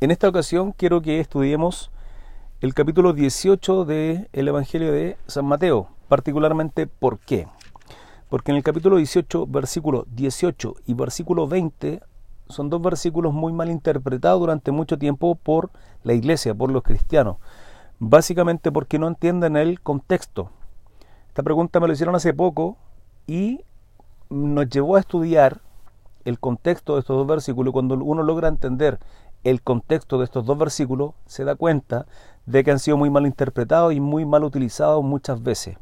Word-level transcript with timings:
En 0.00 0.12
esta 0.12 0.28
ocasión 0.28 0.70
quiero 0.70 1.02
que 1.02 1.18
estudiemos 1.18 1.90
el 2.60 2.72
capítulo 2.72 3.14
18 3.14 3.84
del 3.84 4.28
Evangelio 4.32 4.92
de 4.92 5.16
San 5.26 5.44
Mateo, 5.44 5.88
particularmente 6.06 6.86
¿por 6.86 7.18
qué? 7.18 7.48
Porque 8.30 8.52
en 8.52 8.58
el 8.58 8.62
capítulo 8.62 8.98
18, 8.98 9.48
versículo 9.48 10.06
18 10.14 10.76
y 10.86 10.94
versículo 10.94 11.48
20 11.48 12.00
son 12.48 12.70
dos 12.70 12.80
versículos 12.80 13.34
muy 13.34 13.52
mal 13.52 13.70
interpretados 13.70 14.38
durante 14.38 14.70
mucho 14.70 14.98
tiempo 14.98 15.34
por 15.34 15.70
la 16.04 16.12
iglesia, 16.12 16.54
por 16.54 16.70
los 16.70 16.84
cristianos, 16.84 17.38
básicamente 17.98 18.70
porque 18.70 19.00
no 19.00 19.08
entienden 19.08 19.56
el 19.56 19.80
contexto. 19.80 20.50
Esta 21.26 21.42
pregunta 21.42 21.80
me 21.80 21.88
lo 21.88 21.92
hicieron 21.92 22.14
hace 22.14 22.32
poco 22.32 22.76
y 23.26 23.64
nos 24.30 24.68
llevó 24.68 24.94
a 24.94 25.00
estudiar 25.00 25.60
el 26.24 26.38
contexto 26.38 26.94
de 26.94 27.00
estos 27.00 27.16
dos 27.16 27.26
versículos. 27.26 27.72
Cuando 27.72 27.96
uno 27.96 28.22
logra 28.22 28.46
entender 28.46 29.00
el 29.44 29.62
contexto 29.62 30.18
de 30.18 30.24
estos 30.24 30.44
dos 30.46 30.58
versículos, 30.58 31.12
se 31.26 31.44
da 31.44 31.54
cuenta 31.54 32.06
de 32.46 32.64
que 32.64 32.70
han 32.70 32.78
sido 32.78 32.96
muy 32.96 33.10
mal 33.10 33.26
interpretados 33.26 33.92
y 33.92 34.00
muy 34.00 34.24
mal 34.24 34.44
utilizados 34.44 35.04
muchas 35.04 35.42
veces. 35.42 35.76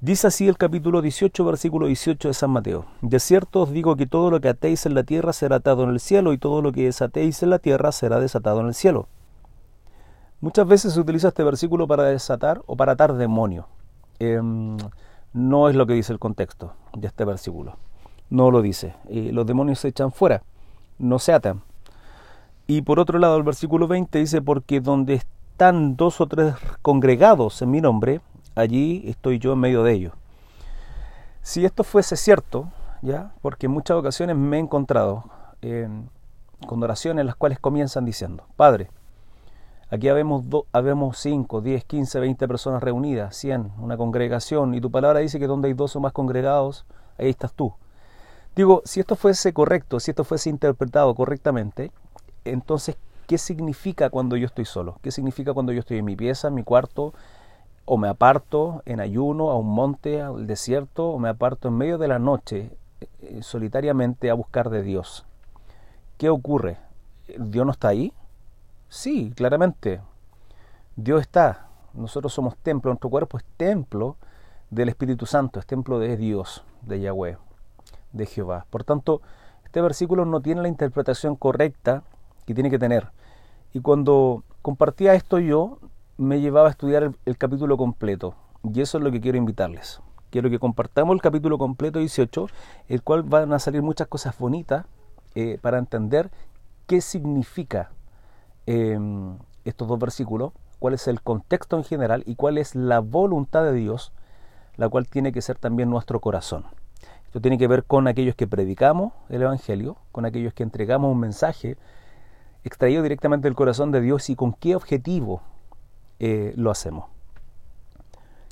Dice 0.00 0.26
así 0.26 0.48
el 0.48 0.58
capítulo 0.58 1.00
18, 1.00 1.44
versículo 1.44 1.86
18 1.86 2.26
de 2.26 2.34
San 2.34 2.50
Mateo. 2.50 2.86
De 3.02 3.20
cierto 3.20 3.62
os 3.62 3.70
digo 3.70 3.94
que 3.94 4.06
todo 4.06 4.32
lo 4.32 4.40
que 4.40 4.48
atéis 4.48 4.84
en 4.84 4.94
la 4.94 5.04
tierra 5.04 5.32
será 5.32 5.56
atado 5.56 5.84
en 5.84 5.90
el 5.90 6.00
cielo 6.00 6.32
y 6.32 6.38
todo 6.38 6.60
lo 6.60 6.72
que 6.72 6.86
desatéis 6.86 7.40
en 7.44 7.50
la 7.50 7.60
tierra 7.60 7.92
será 7.92 8.18
desatado 8.18 8.60
en 8.60 8.66
el 8.66 8.74
cielo. 8.74 9.06
Muchas 10.40 10.66
veces 10.66 10.94
se 10.94 10.98
utiliza 10.98 11.28
este 11.28 11.44
versículo 11.44 11.86
para 11.86 12.02
desatar 12.02 12.62
o 12.66 12.76
para 12.76 12.92
atar 12.92 13.14
demonios. 13.14 13.66
Em, 14.18 14.76
no 15.32 15.68
es 15.68 15.76
lo 15.76 15.86
que 15.86 15.94
dice 15.94 16.12
el 16.12 16.18
contexto 16.18 16.74
de 16.96 17.06
este 17.06 17.24
versículo. 17.24 17.76
No 18.28 18.50
lo 18.50 18.60
dice. 18.60 18.96
los 19.08 19.46
demonios 19.46 19.78
se 19.78 19.88
echan 19.88 20.10
fuera, 20.10 20.42
no 20.98 21.20
se 21.20 21.32
atan. 21.32 21.62
Y 22.66 22.82
por 22.82 23.00
otro 23.00 23.18
lado, 23.18 23.36
el 23.36 23.42
versículo 23.42 23.88
20 23.88 24.18
dice, 24.18 24.40
porque 24.40 24.80
donde 24.80 25.14
están 25.14 25.96
dos 25.96 26.20
o 26.20 26.26
tres 26.26 26.54
congregados 26.80 27.60
en 27.62 27.70
mi 27.70 27.80
nombre, 27.80 28.20
allí 28.54 29.02
estoy 29.06 29.38
yo 29.38 29.52
en 29.52 29.58
medio 29.58 29.82
de 29.82 29.92
ellos. 29.92 30.12
Si 31.42 31.64
esto 31.64 31.82
fuese 31.84 32.16
cierto, 32.16 32.68
ya, 33.02 33.32
porque 33.42 33.66
en 33.66 33.72
muchas 33.72 33.96
ocasiones 33.96 34.36
me 34.36 34.56
he 34.56 34.60
encontrado 34.60 35.24
con 36.66 36.82
oraciones 36.82 37.26
las 37.26 37.36
cuales 37.36 37.58
comienzan 37.58 38.04
diciendo, 38.04 38.44
Padre, 38.56 38.90
aquí 39.90 40.08
habemos, 40.08 40.44
habemos 40.72 41.18
5, 41.18 41.60
10, 41.60 41.84
15, 41.84 42.20
20 42.20 42.48
personas 42.48 42.82
reunidas, 42.82 43.36
100, 43.36 43.72
una 43.78 43.96
congregación, 43.96 44.74
y 44.74 44.80
tu 44.80 44.90
palabra 44.90 45.18
dice 45.20 45.38
que 45.38 45.46
donde 45.46 45.68
hay 45.68 45.74
dos 45.74 45.94
o 45.96 46.00
más 46.00 46.12
congregados, 46.12 46.86
ahí 47.18 47.30
estás 47.30 47.52
tú. 47.52 47.74
Digo, 48.54 48.82
si 48.84 49.00
esto 49.00 49.16
fuese 49.16 49.52
correcto, 49.52 49.98
si 49.98 50.10
esto 50.10 50.24
fuese 50.24 50.50
interpretado 50.50 51.14
correctamente, 51.14 51.90
entonces, 52.44 52.96
¿qué 53.26 53.38
significa 53.38 54.10
cuando 54.10 54.36
yo 54.36 54.46
estoy 54.46 54.64
solo? 54.64 54.98
¿Qué 55.02 55.10
significa 55.10 55.54
cuando 55.54 55.72
yo 55.72 55.80
estoy 55.80 55.98
en 55.98 56.04
mi 56.04 56.16
pieza, 56.16 56.48
en 56.48 56.54
mi 56.54 56.64
cuarto, 56.64 57.12
o 57.84 57.96
me 57.96 58.08
aparto 58.08 58.82
en 58.86 59.00
ayuno 59.00 59.50
a 59.50 59.56
un 59.56 59.68
monte, 59.68 60.22
al 60.22 60.46
desierto, 60.46 61.08
o 61.08 61.18
me 61.18 61.28
aparto 61.28 61.68
en 61.68 61.76
medio 61.76 61.98
de 61.98 62.08
la 62.08 62.18
noche, 62.18 62.70
eh, 63.20 63.40
solitariamente 63.42 64.30
a 64.30 64.34
buscar 64.34 64.70
de 64.70 64.82
Dios? 64.82 65.24
¿Qué 66.18 66.28
ocurre? 66.28 66.78
¿Dios 67.38 67.66
no 67.66 67.72
está 67.72 67.88
ahí? 67.88 68.12
Sí, 68.88 69.32
claramente. 69.34 70.00
Dios 70.96 71.22
está. 71.22 71.68
Nosotros 71.94 72.32
somos 72.32 72.56
templo, 72.58 72.90
nuestro 72.90 73.10
cuerpo 73.10 73.38
es 73.38 73.44
templo 73.56 74.16
del 74.70 74.88
Espíritu 74.88 75.26
Santo, 75.26 75.60
es 75.60 75.66
templo 75.66 75.98
de 75.98 76.16
Dios, 76.16 76.64
de 76.82 77.00
Yahweh, 77.00 77.36
de 78.12 78.26
Jehová. 78.26 78.66
Por 78.70 78.84
tanto, 78.84 79.20
este 79.64 79.80
versículo 79.80 80.24
no 80.24 80.40
tiene 80.40 80.62
la 80.62 80.68
interpretación 80.68 81.36
correcta 81.36 82.02
tiene 82.54 82.70
que 82.70 82.78
tener. 82.78 83.08
Y 83.72 83.80
cuando 83.80 84.44
compartía 84.60 85.14
esto 85.14 85.38
yo, 85.38 85.78
me 86.16 86.40
llevaba 86.40 86.68
a 86.68 86.70
estudiar 86.70 87.12
el, 87.24 87.38
capítulo 87.38 87.76
completo. 87.76 88.34
Y 88.62 88.80
eso 88.80 88.98
es 88.98 89.04
lo 89.04 89.10
que 89.10 89.20
quiero 89.20 89.38
invitarles. 89.38 90.00
Quiero 90.30 90.50
que 90.50 90.58
compartamos 90.58 91.14
el 91.14 91.20
capítulo 91.20 91.58
completo 91.58 91.98
18, 91.98 92.46
el 92.88 93.02
cual 93.02 93.22
van 93.22 93.52
a 93.52 93.58
salir 93.58 93.82
muchas 93.82 94.08
cosas 94.08 94.38
bonitas 94.38 94.86
eh, 95.34 95.58
para 95.60 95.78
entender 95.78 96.30
qué 96.86 97.00
significa 97.00 97.90
em, 98.66 99.36
estos 99.64 99.88
dos 99.88 99.98
versículos, 99.98 100.52
cuál 100.78 100.94
es 100.94 101.08
el 101.08 101.22
contexto 101.22 101.76
en 101.76 101.84
general 101.84 102.22
y 102.26 102.34
cuál 102.36 102.58
es 102.58 102.74
la 102.74 103.00
voluntad 103.00 103.64
de 103.64 103.72
Dios, 103.72 104.12
la 104.76 104.88
cual 104.88 105.08
tiene 105.08 105.32
que 105.32 105.42
ser 105.42 105.58
también 105.58 105.90
nuestro 105.90 106.20
corazón. 106.20 106.64
Esto 107.24 107.40
tiene 107.40 107.56
que 107.56 107.66
ver 107.66 107.84
con 107.84 108.08
aquellos 108.08 108.34
que 108.34 108.46
predicamos 108.46 109.12
el 109.28 109.42
Evangelio, 109.42 109.96
con 110.12 110.26
aquellos 110.26 110.52
que 110.52 110.62
entregamos 110.62 111.10
un 111.10 111.20
mensaje 111.20 111.78
extraído 112.64 113.02
directamente 113.02 113.48
del 113.48 113.54
corazón 113.54 113.90
de 113.92 114.00
Dios 114.00 114.30
y 114.30 114.36
con 114.36 114.52
qué 114.52 114.76
objetivo 114.76 115.42
eh, 116.18 116.52
lo 116.56 116.70
hacemos. 116.70 117.06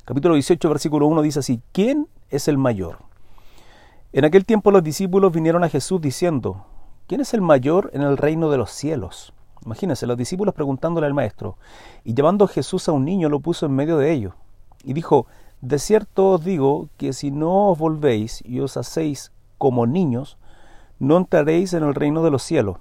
Capítulo 0.05 0.33
18, 0.33 0.67
versículo 0.67 1.07
1 1.07 1.21
dice 1.21 1.39
así, 1.39 1.61
¿quién 1.71 2.07
es 2.29 2.47
el 2.47 2.57
mayor? 2.57 2.97
En 4.13 4.25
aquel 4.25 4.45
tiempo 4.45 4.71
los 4.71 4.83
discípulos 4.83 5.31
vinieron 5.31 5.63
a 5.63 5.69
Jesús 5.69 6.01
diciendo, 6.01 6.65
¿quién 7.07 7.21
es 7.21 7.33
el 7.33 7.41
mayor 7.41 7.91
en 7.93 8.01
el 8.01 8.17
reino 8.17 8.49
de 8.49 8.57
los 8.57 8.71
cielos? 8.71 9.33
Imagínense, 9.63 10.07
los 10.07 10.17
discípulos 10.17 10.55
preguntándole 10.55 11.07
al 11.07 11.13
maestro, 11.13 11.55
y 12.03 12.13
llevando 12.13 12.47
Jesús 12.47 12.89
a 12.89 12.91
un 12.91 13.05
niño 13.05 13.29
lo 13.29 13.39
puso 13.39 13.67
en 13.67 13.73
medio 13.73 13.97
de 13.97 14.11
ellos, 14.11 14.33
y 14.83 14.93
dijo, 14.93 15.27
de 15.61 15.77
cierto 15.77 16.31
os 16.31 16.43
digo 16.43 16.89
que 16.97 17.13
si 17.13 17.29
no 17.29 17.69
os 17.69 17.77
volvéis 17.77 18.43
y 18.43 18.59
os 18.59 18.75
hacéis 18.75 19.31
como 19.59 19.85
niños, 19.85 20.37
no 20.97 21.17
entraréis 21.17 21.73
en 21.73 21.83
el 21.83 21.93
reino 21.93 22.23
de 22.23 22.31
los 22.31 22.41
cielos. 22.41 22.77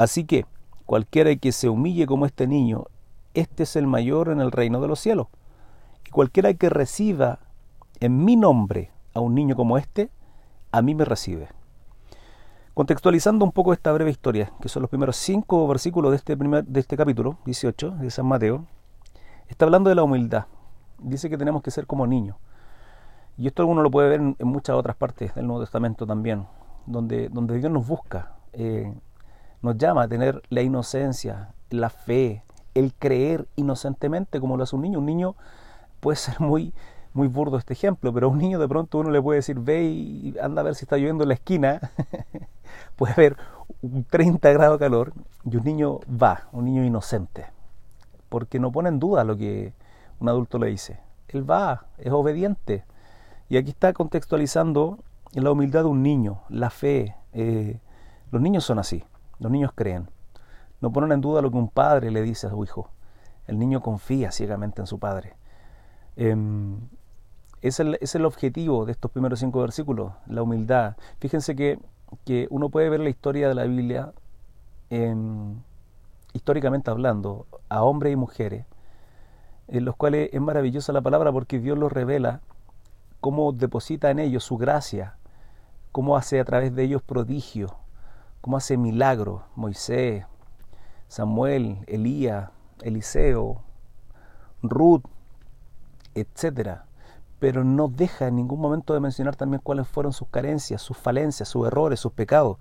Así 0.00 0.24
que 0.24 0.46
cualquiera 0.86 1.36
que 1.36 1.52
se 1.52 1.68
humille 1.68 2.06
como 2.06 2.24
este 2.24 2.46
niño, 2.46 2.86
este 3.34 3.64
es 3.64 3.76
el 3.76 3.86
mayor 3.86 4.30
en 4.30 4.40
el 4.40 4.50
reino 4.50 4.80
de 4.80 4.88
los 4.88 4.98
cielos. 4.98 5.26
Y 6.06 6.10
cualquiera 6.10 6.54
que 6.54 6.70
reciba 6.70 7.40
en 8.00 8.24
mi 8.24 8.34
nombre 8.34 8.92
a 9.12 9.20
un 9.20 9.34
niño 9.34 9.56
como 9.56 9.76
este, 9.76 10.08
a 10.72 10.80
mí 10.80 10.94
me 10.94 11.04
recibe. 11.04 11.48
Contextualizando 12.72 13.44
un 13.44 13.52
poco 13.52 13.74
esta 13.74 13.92
breve 13.92 14.10
historia, 14.10 14.50
que 14.62 14.70
son 14.70 14.80
los 14.80 14.88
primeros 14.88 15.16
cinco 15.16 15.68
versículos 15.68 16.12
de 16.12 16.16
este, 16.16 16.34
primer, 16.34 16.64
de 16.64 16.80
este 16.80 16.96
capítulo 16.96 17.36
18 17.44 17.90
de 17.90 18.10
San 18.10 18.24
Mateo, 18.24 18.64
está 19.48 19.66
hablando 19.66 19.90
de 19.90 19.96
la 19.96 20.02
humildad. 20.02 20.46
Dice 20.98 21.28
que 21.28 21.36
tenemos 21.36 21.62
que 21.62 21.70
ser 21.70 21.86
como 21.86 22.06
niños. 22.06 22.38
Y 23.36 23.48
esto 23.48 23.66
uno 23.66 23.82
lo 23.82 23.90
puede 23.90 24.08
ver 24.08 24.20
en, 24.20 24.36
muchas 24.48 24.76
otras 24.76 24.96
partes 24.96 25.34
del 25.34 25.46
Nuevo 25.46 25.60
Testamento 25.60 26.06
también, 26.06 26.46
donde, 26.86 27.28
donde 27.28 27.58
Dios 27.58 27.70
nos 27.70 27.86
busca. 27.86 28.32
Eh, 28.54 28.94
nos 29.62 29.76
llama 29.76 30.02
a 30.02 30.08
tener 30.08 30.42
la 30.48 30.62
inocencia, 30.62 31.50
la 31.70 31.90
fe, 31.90 32.42
el 32.74 32.94
creer 32.94 33.46
inocentemente 33.56 34.40
como 34.40 34.56
lo 34.56 34.62
hace 34.62 34.76
un 34.76 34.82
niño. 34.82 34.98
Un 34.98 35.06
niño 35.06 35.34
puede 36.00 36.16
ser 36.16 36.40
muy, 36.40 36.72
muy 37.12 37.28
burdo 37.28 37.58
este 37.58 37.74
ejemplo, 37.74 38.12
pero 38.12 38.26
a 38.26 38.30
un 38.30 38.38
niño 38.38 38.58
de 38.58 38.68
pronto 38.68 38.98
uno 38.98 39.10
le 39.10 39.20
puede 39.20 39.38
decir, 39.38 39.58
ve 39.58 39.84
y 39.84 40.34
anda 40.40 40.60
a 40.60 40.64
ver 40.64 40.74
si 40.74 40.84
está 40.84 40.96
lloviendo 40.96 41.24
en 41.24 41.28
la 41.28 41.34
esquina. 41.34 41.80
puede 42.96 43.12
haber 43.12 43.36
un 43.82 44.04
30 44.04 44.50
grados 44.52 44.78
de 44.78 44.84
calor 44.84 45.12
y 45.44 45.56
un 45.56 45.64
niño 45.64 46.00
va, 46.10 46.48
un 46.52 46.64
niño 46.64 46.84
inocente, 46.84 47.46
porque 48.28 48.58
no 48.58 48.70
pone 48.72 48.88
en 48.88 48.98
duda 48.98 49.24
lo 49.24 49.36
que 49.36 49.72
un 50.20 50.28
adulto 50.28 50.58
le 50.58 50.68
dice. 50.68 51.00
Él 51.28 51.48
va, 51.48 51.86
es 51.98 52.12
obediente. 52.12 52.84
Y 53.48 53.56
aquí 53.56 53.70
está 53.70 53.92
contextualizando 53.92 54.98
la 55.32 55.50
humildad 55.50 55.82
de 55.82 55.88
un 55.88 56.02
niño, 56.02 56.42
la 56.48 56.70
fe. 56.70 57.16
Eh, 57.32 57.78
los 58.30 58.40
niños 58.40 58.64
son 58.64 58.78
así. 58.78 59.04
Los 59.40 59.50
niños 59.50 59.72
creen. 59.74 60.08
No 60.80 60.92
ponen 60.92 61.12
en 61.12 61.20
duda 61.20 61.42
lo 61.42 61.50
que 61.50 61.56
un 61.56 61.68
padre 61.68 62.10
le 62.10 62.22
dice 62.22 62.46
a 62.46 62.50
su 62.50 62.62
hijo. 62.62 62.90
El 63.46 63.58
niño 63.58 63.80
confía 63.80 64.30
ciegamente 64.30 64.80
en 64.80 64.86
su 64.86 64.98
padre. 64.98 65.34
Es, 66.16 67.80
el, 67.80 67.98
es, 68.00 68.14
el, 68.14 68.24
objetivo 68.26 68.84
de 68.84 68.92
estos 68.92 69.10
primeros 69.10 69.40
cinco 69.40 69.60
versículos, 69.60 70.12
la 70.26 70.42
humildad. 70.42 70.96
Fíjense 71.18 71.56
que, 71.56 71.78
que 72.24 72.46
uno 72.50 72.68
puede 72.68 72.90
ver 72.90 73.00
la 73.00 73.08
historia 73.08 73.48
de 73.48 73.54
la 73.54 73.64
Biblia, 73.64 74.12
históricamente 76.32 76.90
hablando, 76.90 77.46
a 77.68 77.82
hombres 77.82 78.12
y 78.12 78.16
mujeres, 78.16 78.66
en 79.68 79.84
los 79.84 79.96
cuales 79.96 80.30
es 80.32 80.40
maravillosa 80.40 80.92
la 80.92 81.00
palabra 81.00 81.32
porque 81.32 81.58
Dios 81.58 81.78
los 81.78 81.92
revela 81.92 82.40
cómo 83.20 83.52
deposita 83.52 84.10
en 84.10 84.18
ellos 84.18 84.44
su 84.44 84.58
gracia, 84.58 85.16
cómo 85.92 86.16
hace 86.16 86.40
a 86.40 86.44
través 86.44 86.74
de 86.74 86.84
ellos 86.84 87.02
prodigios, 87.02 87.72
cómo 88.40 88.56
hace 88.56 88.76
milagros 88.76 89.42
Moisés, 89.56 90.24
Samuel, 91.08 91.84
Elías, 91.86 92.50
Eliseo, 92.82 93.62
Ruth, 94.62 95.02
etcétera, 96.14 96.86
pero 97.38 97.64
no 97.64 97.88
deja 97.88 98.28
en 98.28 98.36
ningún 98.36 98.60
momento 98.60 98.94
de 98.94 99.00
mencionar 99.00 99.36
también 99.36 99.60
cuáles 99.62 99.88
fueron 99.88 100.12
sus 100.12 100.28
carencias, 100.28 100.82
sus 100.82 100.96
falencias, 100.96 101.48
sus 101.48 101.66
errores, 101.66 102.00
sus 102.00 102.12
pecados. 102.12 102.58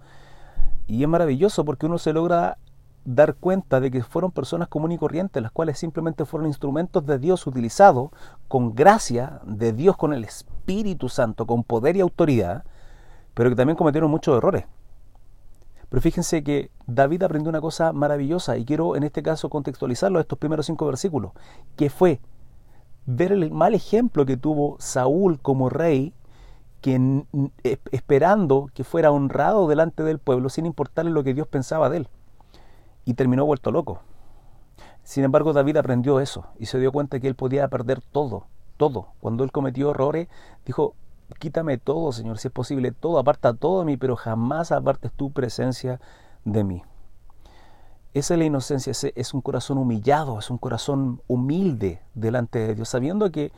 Y 0.87 1.03
es 1.03 1.09
maravilloso 1.09 1.65
porque 1.65 1.85
uno 1.85 1.97
se 1.97 2.13
logra 2.13 2.57
dar 3.05 3.35
cuenta 3.35 3.79
de 3.79 3.91
que 3.91 4.03
fueron 4.03 4.31
personas 4.31 4.67
comunes 4.67 4.95
y 4.95 4.99
corrientes, 4.99 5.41
las 5.41 5.51
cuales 5.51 5.77
simplemente 5.77 6.25
fueron 6.25 6.47
instrumentos 6.47 7.05
de 7.05 7.19
Dios 7.19 7.45
utilizados 7.47 8.11
con 8.47 8.75
gracia 8.75 9.41
de 9.45 9.73
Dios, 9.73 9.97
con 9.97 10.13
el 10.13 10.23
Espíritu 10.23 11.09
Santo, 11.09 11.45
con 11.45 11.63
poder 11.63 11.95
y 11.97 12.01
autoridad, 12.01 12.63
pero 13.33 13.49
que 13.49 13.55
también 13.55 13.77
cometieron 13.77 14.11
muchos 14.11 14.37
errores. 14.37 14.65
Pero 15.89 16.01
fíjense 16.01 16.43
que 16.43 16.69
David 16.85 17.23
aprendió 17.23 17.49
una 17.49 17.61
cosa 17.61 17.93
maravillosa 17.93 18.57
y 18.57 18.65
quiero 18.65 18.95
en 18.95 19.03
este 19.03 19.23
caso 19.23 19.49
contextualizarlo 19.49 20.19
estos 20.19 20.37
primeros 20.37 20.67
cinco 20.67 20.85
versículos, 20.85 21.31
que 21.75 21.89
fue 21.89 22.19
ver 23.05 23.31
el 23.31 23.51
mal 23.51 23.73
ejemplo 23.73 24.25
que 24.25 24.37
tuvo 24.37 24.77
Saúl 24.79 25.39
como 25.41 25.69
rey, 25.69 26.13
que 26.81 27.25
esperando 27.91 28.69
que 28.73 28.83
fuera 28.83 29.11
honrado 29.11 29.67
delante 29.67 30.03
del 30.03 30.19
pueblo 30.19 30.49
sin 30.49 30.65
importarle 30.65 31.11
lo 31.11 31.23
que 31.23 31.33
Dios 31.33 31.47
pensaba 31.47 31.89
de 31.89 31.97
él, 31.97 32.07
y 33.03 33.15
terminó 33.15 33.45
vuelto 33.45 33.71
loco. 33.71 34.01
Sin 35.03 35.23
embargo, 35.23 35.53
David 35.53 35.77
aprendió 35.77 36.19
eso 36.19 36.45
y 36.59 36.67
se 36.67 36.79
dio 36.79 36.91
cuenta 36.91 37.19
que 37.19 37.27
él 37.27 37.35
podía 37.35 37.67
perder 37.67 37.99
todo, 37.99 38.45
todo. 38.77 39.07
Cuando 39.19 39.43
él 39.43 39.51
cometió 39.51 39.89
errores, 39.89 40.27
dijo, 40.65 40.93
quítame 41.37 41.77
todo, 41.77 42.11
Señor, 42.11 42.39
si 42.39 42.47
es 42.47 42.53
posible, 42.53 42.91
todo, 42.91 43.19
aparta 43.19 43.53
todo 43.53 43.79
de 43.79 43.85
mí, 43.85 43.97
pero 43.97 44.15
jamás 44.15 44.71
apartes 44.71 45.11
tu 45.11 45.31
presencia 45.31 45.99
de 46.45 46.63
mí. 46.63 46.83
Esa 48.13 48.33
es 48.33 48.39
la 48.39 48.45
inocencia, 48.45 48.91
es 48.91 49.33
un 49.33 49.41
corazón 49.41 49.77
humillado, 49.77 50.39
es 50.39 50.49
un 50.49 50.57
corazón 50.57 51.21
humilde 51.27 52.01
delante 52.15 52.59
de 52.59 52.73
Dios, 52.73 52.89
sabiendo 52.89 53.31
que 53.31 53.51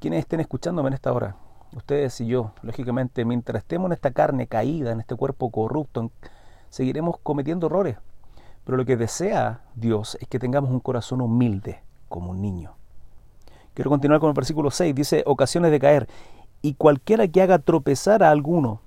quienes 0.00 0.20
estén 0.20 0.40
escuchándome 0.40 0.88
en 0.88 0.94
esta 0.94 1.12
hora, 1.12 1.36
ustedes 1.74 2.18
y 2.20 2.26
yo, 2.26 2.52
lógicamente, 2.62 3.24
mientras 3.24 3.62
estemos 3.62 3.86
en 3.88 3.92
esta 3.92 4.12
carne 4.12 4.46
caída, 4.46 4.92
en 4.92 5.00
este 5.00 5.16
cuerpo 5.16 5.50
corrupto, 5.50 6.10
seguiremos 6.70 7.18
cometiendo 7.22 7.66
errores. 7.66 7.98
Pero 8.64 8.78
lo 8.78 8.86
que 8.86 8.96
desea 8.96 9.60
Dios 9.74 10.16
es 10.20 10.28
que 10.28 10.38
tengamos 10.38 10.70
un 10.70 10.80
corazón 10.80 11.20
humilde, 11.20 11.82
como 12.08 12.30
un 12.30 12.40
niño. 12.40 12.72
Quiero 13.74 13.90
continuar 13.90 14.20
con 14.20 14.28
el 14.28 14.34
versículo 14.34 14.70
6, 14.70 14.94
dice, 14.94 15.22
ocasiones 15.26 15.70
de 15.70 15.80
caer 15.80 16.08
y 16.64 16.72
cualquiera 16.72 17.28
que 17.28 17.42
haga 17.42 17.58
tropezar 17.58 18.22
a 18.22 18.30
alguno 18.30 18.80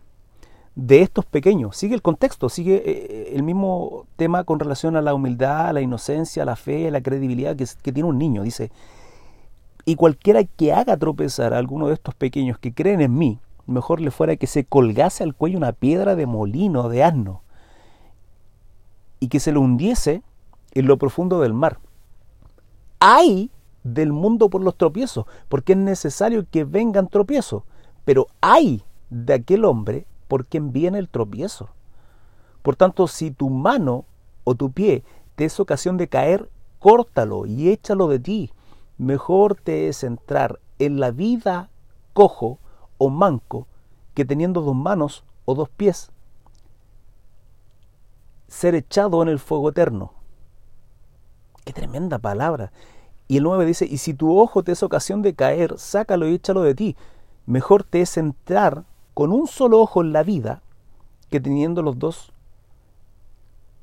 de 0.73 1.03
estos 1.03 1.25
pequeños, 1.25 1.77
sigue 1.77 1.93
el 1.93 2.01
contexto, 2.01 2.49
sigue 2.49 2.81
eh, 2.83 3.33
el 3.35 3.43
mismo 3.43 4.07
tema 4.15 4.45
con 4.45 4.59
relación 4.59 4.95
a 4.95 5.01
la 5.03 5.13
humildad, 5.13 5.67
a 5.67 5.73
la 5.73 5.81
inocencia, 5.81 6.41
a 6.41 6.45
la 6.47 6.55
fe, 6.55 6.87
a 6.87 6.91
la 6.91 7.01
credibilidad 7.01 7.55
que, 7.55 7.67
que 7.83 7.91
tiene 7.91 8.09
un 8.09 8.17
niño. 8.17 8.41
Dice, 8.41 8.71
y 9.85 9.93
cualquiera 9.93 10.43
que 10.43 10.73
haga 10.73 10.97
tropezar 10.97 11.53
a 11.53 11.59
alguno 11.59 11.87
de 11.87 11.93
estos 11.93 12.15
pequeños 12.15 12.57
que 12.57 12.73
creen 12.73 12.99
en 12.99 13.15
mí, 13.15 13.39
mejor 13.67 14.01
le 14.01 14.09
fuera 14.09 14.37
que 14.37 14.47
se 14.47 14.65
colgase 14.65 15.23
al 15.23 15.35
cuello 15.35 15.59
una 15.59 15.71
piedra 15.71 16.15
de 16.15 16.25
molino, 16.25 16.89
de 16.89 17.03
asno, 17.03 17.43
y 19.19 19.27
que 19.27 19.39
se 19.39 19.51
lo 19.51 19.61
hundiese 19.61 20.23
en 20.71 20.87
lo 20.87 20.97
profundo 20.97 21.41
del 21.41 21.53
mar. 21.53 21.77
Hay 22.99 23.51
del 23.93 24.11
mundo 24.11 24.49
por 24.49 24.61
los 24.61 24.75
tropiezos, 24.77 25.25
porque 25.49 25.73
es 25.73 25.79
necesario 25.79 26.45
que 26.49 26.63
vengan 26.63 27.07
tropiezos. 27.07 27.63
Pero 28.05 28.27
hay 28.41 28.83
de 29.09 29.33
aquel 29.33 29.65
hombre 29.65 30.05
por 30.27 30.45
quien 30.45 30.71
viene 30.71 30.99
el 30.99 31.09
tropiezo. 31.09 31.69
Por 32.61 32.75
tanto, 32.75 33.07
si 33.07 33.31
tu 33.31 33.49
mano 33.49 34.05
o 34.43 34.55
tu 34.55 34.71
pie 34.71 35.03
te 35.35 35.45
es 35.45 35.59
ocasión 35.59 35.97
de 35.97 36.07
caer, 36.07 36.49
córtalo 36.79 37.45
y 37.45 37.69
échalo 37.69 38.07
de 38.07 38.19
ti. 38.19 38.51
Mejor 38.97 39.55
te 39.55 39.87
es 39.87 40.03
entrar 40.03 40.59
en 40.79 40.99
la 40.99 41.11
vida 41.11 41.69
cojo 42.13 42.59
o 42.97 43.09
manco 43.09 43.67
que 44.13 44.25
teniendo 44.25 44.61
dos 44.61 44.75
manos 44.75 45.23
o 45.45 45.53
dos 45.53 45.69
pies 45.69 46.11
ser 48.47 48.75
echado 48.75 49.21
en 49.21 49.27
el 49.27 49.39
fuego 49.39 49.69
eterno. 49.69 50.13
Qué 51.65 51.73
tremenda 51.73 52.17
palabra. 52.17 52.71
Y 53.27 53.37
el 53.37 53.43
9 53.43 53.65
dice, 53.65 53.85
y 53.85 53.97
si 53.97 54.13
tu 54.13 54.37
ojo 54.37 54.63
te 54.63 54.71
es 54.71 54.83
ocasión 54.83 55.21
de 55.21 55.33
caer, 55.33 55.77
sácalo 55.77 56.27
y 56.27 56.35
échalo 56.35 56.61
de 56.61 56.75
ti. 56.75 56.95
Mejor 57.45 57.83
te 57.83 58.01
es 58.01 58.17
entrar 58.17 58.83
con 59.13 59.31
un 59.31 59.47
solo 59.47 59.79
ojo 59.81 60.01
en 60.01 60.13
la 60.13 60.23
vida 60.23 60.61
que 61.29 61.39
teniendo 61.39 61.81
los 61.81 61.99
dos 61.99 62.31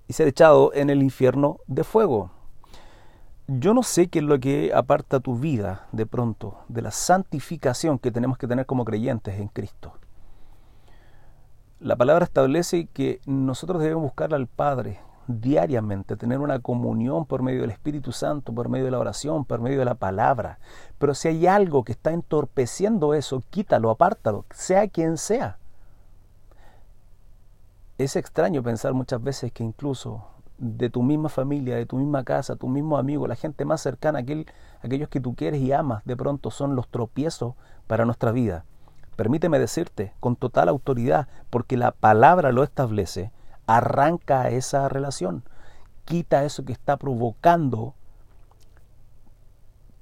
y 0.09 0.13
ser 0.13 0.29
echado 0.29 0.73
en 0.75 0.91
el 0.91 1.03
infierno 1.03 1.59
de 1.67 1.85
fuego. 1.85 2.31
Yo 3.47 3.75
no 3.75 3.83
sé 3.83 4.09
qué 4.09 4.21
es 4.21 4.25
lo 4.25 4.41
que 4.41 4.73
aparta 4.75 5.21
tu 5.21 5.37
vida 5.37 5.87
de 5.93 6.07
pronto 6.07 6.59
de 6.69 6.81
la 6.81 6.91
santificación 6.91 7.99
que 7.99 8.11
tenemos 8.11 8.39
que 8.39 8.49
tener 8.49 8.65
como 8.65 8.87
creyentes 8.87 9.39
en 9.39 9.49
Cristo. 9.49 9.93
La 11.81 11.97
palabra 11.97 12.25
establece 12.25 12.87
que 12.87 13.21
nosotros 13.27 13.83
debemos 13.83 14.05
buscar 14.05 14.33
al 14.33 14.47
Padre 14.47 15.01
diariamente, 15.27 16.17
tener 16.17 16.39
una 16.39 16.59
comunión 16.59 17.27
por 17.27 17.43
medio 17.43 17.63
del 17.63 17.71
Espíritu 17.71 18.13
Santo, 18.13 18.53
por 18.55 18.69
medio 18.69 18.87
de 18.87 18.91
la 18.91 18.99
oración, 18.99 19.45
por 19.45 19.61
medio 19.61 19.79
de 19.79 19.85
la 19.85 19.95
palabra. 19.95 20.59
Pero 20.99 21.15
si 21.15 21.29
hay 21.29 21.47
algo 21.47 21.85
que 21.85 21.93
está 21.93 22.13
entorpeciendo 22.13 23.15
eso, 23.15 23.43
quítalo, 23.51 23.91
apártalo, 23.91 24.45
sea 24.51 24.89
quien 24.89 25.17
sea. 25.17 25.59
Es 27.97 28.17
extraño 28.17 28.63
pensar 28.63 28.93
muchas 28.93 29.23
veces 29.23 29.53
que 29.53 29.63
incluso 29.63 30.25
de 30.59 30.91
tu 30.91 31.03
misma 31.03 31.29
familia, 31.29 31.77
de 31.77 31.87
tu 31.87 31.97
misma 31.97 32.25
casa, 32.25 32.57
tu 32.57 32.69
mismo 32.69 32.97
amigo, 32.99 33.27
la 33.27 33.37
gente 33.37 33.65
más 33.65 33.81
cercana, 33.81 34.21
aquel, 34.21 34.47
aquellos 34.83 35.09
que 35.09 35.21
tú 35.21 35.35
quieres 35.35 35.61
y 35.61 35.73
amas, 35.73 36.05
de 36.05 36.17
pronto 36.17 36.51
son 36.51 36.77
los 36.77 36.89
tropiezos 36.89 37.55
para 37.87 38.05
nuestra 38.05 38.33
vida. 38.33 38.65
Permíteme 39.17 39.59
decirte 39.59 40.13
con 40.21 40.37
total 40.37 40.69
autoridad, 40.69 41.29
porque 41.51 41.77
la 41.77 41.93
palabra 41.93 42.51
lo 42.51 42.65
establece, 42.65 43.31
arranca 43.67 44.49
esa 44.51 44.89
relación, 44.89 45.45
quita 46.05 46.45
eso 46.45 46.65
que 46.65 46.73
está 46.73 46.97
provocando 46.97 47.95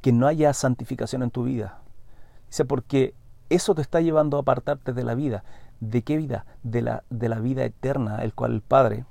que 0.01 0.13
no 0.13 0.27
haya 0.27 0.53
santificación 0.53 1.23
en 1.23 1.31
tu 1.31 1.45
vida. 1.45 1.79
Dice, 2.49 2.65
porque 2.65 3.15
eso 3.49 3.75
te 3.75 3.83
está 3.83 4.01
llevando 4.01 4.37
a 4.37 4.41
apartarte 4.41 4.93
de 4.93 5.05
la 5.05 5.15
vida. 5.15 5.45
¿De 5.81 6.03
qué 6.03 6.17
vida? 6.17 6.45
De 6.63 6.83
la, 6.83 7.05
de 7.09 7.29
la 7.29 7.39
vida 7.39 7.65
eterna, 7.65 8.23
el 8.23 8.35
cual 8.35 8.53
el 8.53 8.61
Padre 8.63 9.05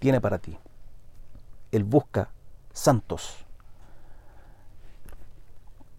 tiene 0.00 0.20
para 0.20 0.38
ti. 0.38 0.58
Él 1.70 1.84
busca 1.84 2.30
santos. 2.72 3.44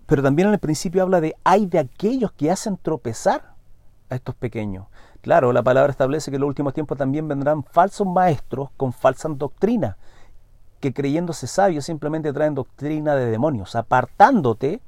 Pero 0.06 0.22
también 0.22 0.50
en 0.50 0.54
el 0.54 0.60
principio 0.60 1.02
habla 1.02 1.22
de 1.22 1.36
hay 1.44 1.66
de 1.66 1.80
aquellos 1.80 2.32
que 2.34 2.52
hacen 2.52 2.78
tropezar 2.78 3.56
a 4.10 4.16
estos 4.16 4.36
pequeños. 4.36 4.88
Claro, 5.26 5.52
la 5.54 5.64
palabra 5.64 5.90
establece 5.90 6.30
que 6.30 6.36
en 6.36 6.42
los 6.42 6.48
últimos 6.50 6.76
tiempos 6.76 7.00
también 7.00 7.28
vendrán 7.28 7.64
falsos 7.64 8.06
maestros 8.06 8.70
con 8.78 8.94
falsas 8.94 9.36
doctrinas, 9.40 9.96
que 10.80 10.94
creyéndose 10.94 11.48
sabios 11.48 11.86
simplemente 11.86 12.32
traen 12.32 12.54
doctrina 12.54 13.16
de 13.16 13.26
demonios, 13.32 13.76
apartándote 13.76 14.84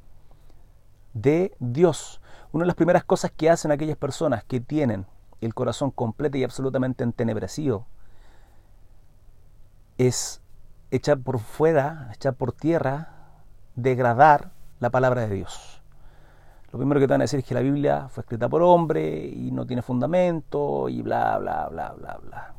de 1.16 1.56
Dios. 1.57 2.22
Una 2.51 2.66
de 2.66 2.68
las 2.68 2.75
primeras 2.75 3.04
cosas 3.04 3.31
que 3.36 3.50
hacen 3.50 3.72
aquellas 3.72 3.98
personas 3.98 4.44
que 4.44 4.60
tienen 4.60 5.07
el 5.42 5.56
corazón 5.56 5.89
completo 5.89 6.38
y 6.38 6.44
absolutamente 6.44 7.04
entenebrecido 7.04 7.88
es 9.98 10.44
echar 10.92 11.18
por 11.18 11.40
fuera, 11.40 12.12
echar 12.13 12.36
por 12.36 12.51
tierra, 12.51 13.09
degradar 13.73 14.52
la 14.80 14.92
palabra 14.92 15.21
de 15.21 15.33
Dios. 15.33 15.77
Lo 16.71 16.80
primero 16.80 17.00
que 17.00 17.07
te 17.07 17.14
van 17.14 17.21
a 17.21 17.24
decir 17.24 17.40
es 17.40 17.45
que 17.45 17.54
la 17.54 17.62
Biblia 17.62 18.07
fue 18.09 18.21
escrita 18.21 18.50
por 18.50 18.62
hombre 18.62 19.26
y 19.26 19.52
no 19.52 19.66
tiene 19.66 19.81
fundamento 19.81 20.90
y 20.90 21.02
bla, 21.02 21.38
bla, 21.38 21.68
bla, 21.69 21.94
bla, 21.94 22.19
bla. 22.21 22.54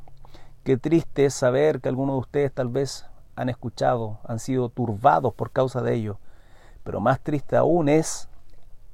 Qué 0.65 0.77
triste 0.77 1.27
es 1.27 1.35
saber 1.35 1.81
que 1.81 1.89
algunos 1.89 2.17
de 2.17 2.21
ustedes 2.21 2.53
tal 2.53 2.69
vez 2.69 3.07
han 3.37 3.49
escuchado, 3.49 4.19
han 4.25 4.39
sido 4.39 4.69
turbados 4.71 5.35
por 5.35 5.51
causa 5.51 5.83
de 5.83 5.95
ello. 5.95 6.19
Pero 6.85 7.01
más 7.01 7.21
triste 7.21 7.57
aún 7.57 7.89
es, 7.89 8.29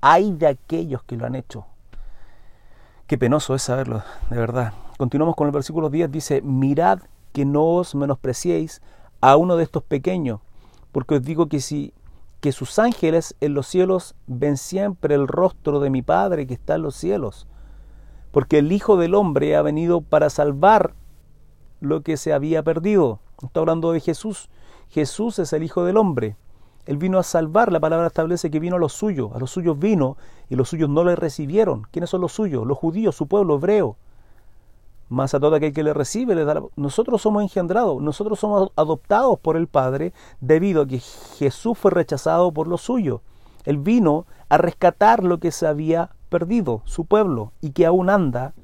hay 0.01 0.33
de 0.33 0.49
aquellos 0.49 1.03
que 1.05 1.17
lo 1.17 1.27
han 1.27 1.35
hecho. 1.35 1.65
Qué 3.07 3.17
penoso 3.17 3.55
es 3.55 3.63
saberlo, 3.63 4.03
de 4.31 4.37
verdad. 4.37 4.73
Continuamos 4.99 5.37
con 5.37 5.47
el 5.47 5.53
versículo 5.53 5.91
10, 5.91 6.11
dice, 6.11 6.43
mirad 6.43 7.01
que 7.33 7.45
no 7.45 7.65
os 7.65 7.95
menospreciéis 7.95 8.83
a 9.21 9.37
uno 9.37 9.57
de 9.57 9.65
estos 9.65 9.83
pequeños, 9.83 10.41
porque 10.93 11.17
os 11.17 11.23
digo 11.23 11.49
que 11.49 11.61
si 11.61 11.93
que 12.45 12.53
sus 12.53 12.79
ángeles 12.79 13.35
en 13.41 13.55
los 13.55 13.67
cielos 13.67 14.15
ven 14.27 14.59
siempre 14.59 15.15
el 15.15 15.29
rostro 15.29 15.81
de 15.81 15.89
mi 15.89 16.03
Padre 16.03 16.47
que 16.47 16.53
está 16.53 16.75
en 16.75 16.83
los 16.83 16.95
cielos, 16.95 17.47
porque 18.33 18.59
el 18.59 18.71
Hijo 18.71 18.99
del 18.99 19.15
Hombre 19.15 19.57
ha 19.57 19.63
venido 19.63 20.03
para 20.03 20.29
salvar 20.29 20.93
lo 21.81 22.03
que 22.03 22.19
se 22.19 22.35
había 22.35 22.63
perdido. 22.63 23.21
Está 23.43 23.61
hablando 23.61 23.93
de 23.93 24.01
Jesús. 24.01 24.51
Jesús 24.91 25.39
es 25.39 25.55
el 25.55 25.63
Hijo 25.63 25.87
del 25.87 25.97
Hombre. 25.97 26.37
Él 26.85 26.99
vino 26.99 27.19
a 27.19 27.23
salvar, 27.23 27.73
la 27.73 27.81
palabra 27.81 28.09
establece 28.09 28.51
que 28.51 28.61
vino 28.61 28.77
a 28.77 28.79
los 28.79 28.93
suyos, 28.93 29.31
a 29.35 29.39
los 29.39 29.51
suyos 29.51 29.79
vino 29.79 30.19
y 30.51 30.57
los 30.57 30.69
suyos 30.69 30.91
no 30.91 31.03
le 31.03 31.17
recibieron. 31.17 31.87
¿Quiénes 31.93 32.11
son 32.11 32.21
los 32.21 32.33
suyos? 32.33 32.67
Los 32.67 32.77
judíos, 32.77 33.17
su 33.17 33.27
pueblo 33.27 33.55
hebreo 33.55 33.97
más 35.09 35.35
a 35.35 35.41
todo 35.41 35.57
aquel 35.57 35.73
que 35.73 35.83
le 35.83 35.93
recibe 35.93 36.35
le 36.35 36.45
da 36.45 36.63
Nosotros 36.77 37.23
somos 37.23 37.43
engendrados, 37.43 38.01
nosotros 38.01 38.39
somos 38.39 38.71
adoptados 38.77 39.39
por 39.39 39.57
el 39.57 39.67
Padre 39.67 40.13
debido 40.41 40.83
a 40.83 40.87
que 40.87 41.01
Jesús 41.01 41.79
fue 41.79 41.91
rechazado 41.91 42.53
por 42.53 42.69
los 42.69 42.83
suyos. 42.83 43.21
Él 43.65 43.79
vino 43.79 44.27
a 44.49 44.59
rescatar 44.59 45.25
lo 45.25 45.39
que 45.39 45.51
se 45.51 45.67
había 45.67 46.11
perdido, 46.29 46.83
su 46.85 47.05
pueblo, 47.05 47.53
y 47.61 47.71
que 47.71 47.87
aún 47.87 48.11
anda 48.11 48.55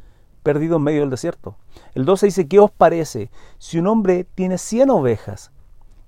perdido 0.42 0.76
en 0.76 0.82
medio 0.82 1.00
del 1.00 1.10
desierto. 1.10 1.56
El 1.94 2.04
12 2.04 2.26
dice, 2.26 2.48
¿qué 2.48 2.58
os 2.58 2.70
parece 2.70 3.30
si 3.58 3.78
un 3.78 3.86
hombre 3.86 4.24
tiene 4.34 4.58
100 4.58 4.90
ovejas 4.90 5.52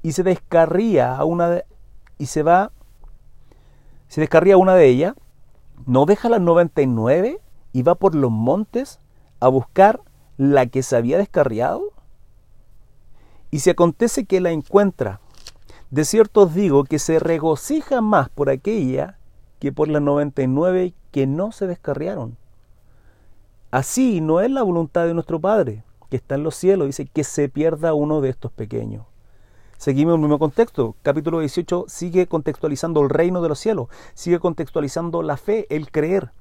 y 0.02 0.12
se 0.12 0.22
descarría 0.22 1.16
a 1.16 1.24
una 1.24 1.48
de, 1.48 1.64
y 2.18 2.26
se 2.26 2.42
va, 2.42 2.72
se 4.08 4.20
descarría 4.20 4.56
una 4.56 4.74
de 4.74 4.86
ellas, 4.86 5.14
no 5.86 6.06
deja 6.06 6.28
las 6.28 6.40
99 6.40 7.40
y 7.72 7.82
va 7.82 7.94
por 7.94 8.14
los 8.14 8.30
montes 8.30 9.00
a 9.40 9.48
buscar 9.48 10.00
la 10.50 10.66
que 10.66 10.82
se 10.82 10.96
había 10.96 11.18
descarriado? 11.18 11.92
Y 13.50 13.60
si 13.60 13.70
acontece 13.70 14.24
que 14.24 14.40
la 14.40 14.50
encuentra, 14.50 15.20
de 15.90 16.04
cierto 16.04 16.42
os 16.42 16.54
digo 16.54 16.84
que 16.84 16.98
se 16.98 17.18
regocija 17.18 18.00
más 18.00 18.28
por 18.28 18.50
aquella 18.50 19.18
que 19.60 19.72
por 19.72 19.88
las 19.88 20.02
99 20.02 20.94
que 21.12 21.26
no 21.26 21.52
se 21.52 21.66
descarriaron. 21.66 22.36
Así 23.70 24.20
no 24.20 24.40
es 24.40 24.50
la 24.50 24.62
voluntad 24.62 25.06
de 25.06 25.14
nuestro 25.14 25.40
Padre, 25.40 25.84
que 26.10 26.16
está 26.16 26.34
en 26.34 26.42
los 26.42 26.56
cielos, 26.56 26.88
dice 26.88 27.06
que 27.06 27.24
se 27.24 27.48
pierda 27.48 27.94
uno 27.94 28.20
de 28.20 28.30
estos 28.30 28.50
pequeños. 28.50 29.06
Seguimos 29.78 30.14
el 30.14 30.20
mismo 30.20 30.38
contexto. 30.38 30.96
Capítulo 31.02 31.40
18 31.40 31.86
sigue 31.88 32.26
contextualizando 32.26 33.00
el 33.02 33.10
reino 33.10 33.42
de 33.42 33.48
los 33.48 33.58
cielos, 33.58 33.88
sigue 34.14 34.40
contextualizando 34.40 35.22
la 35.22 35.36
fe, 35.36 35.66
el 35.70 35.90
creer. 35.90 36.32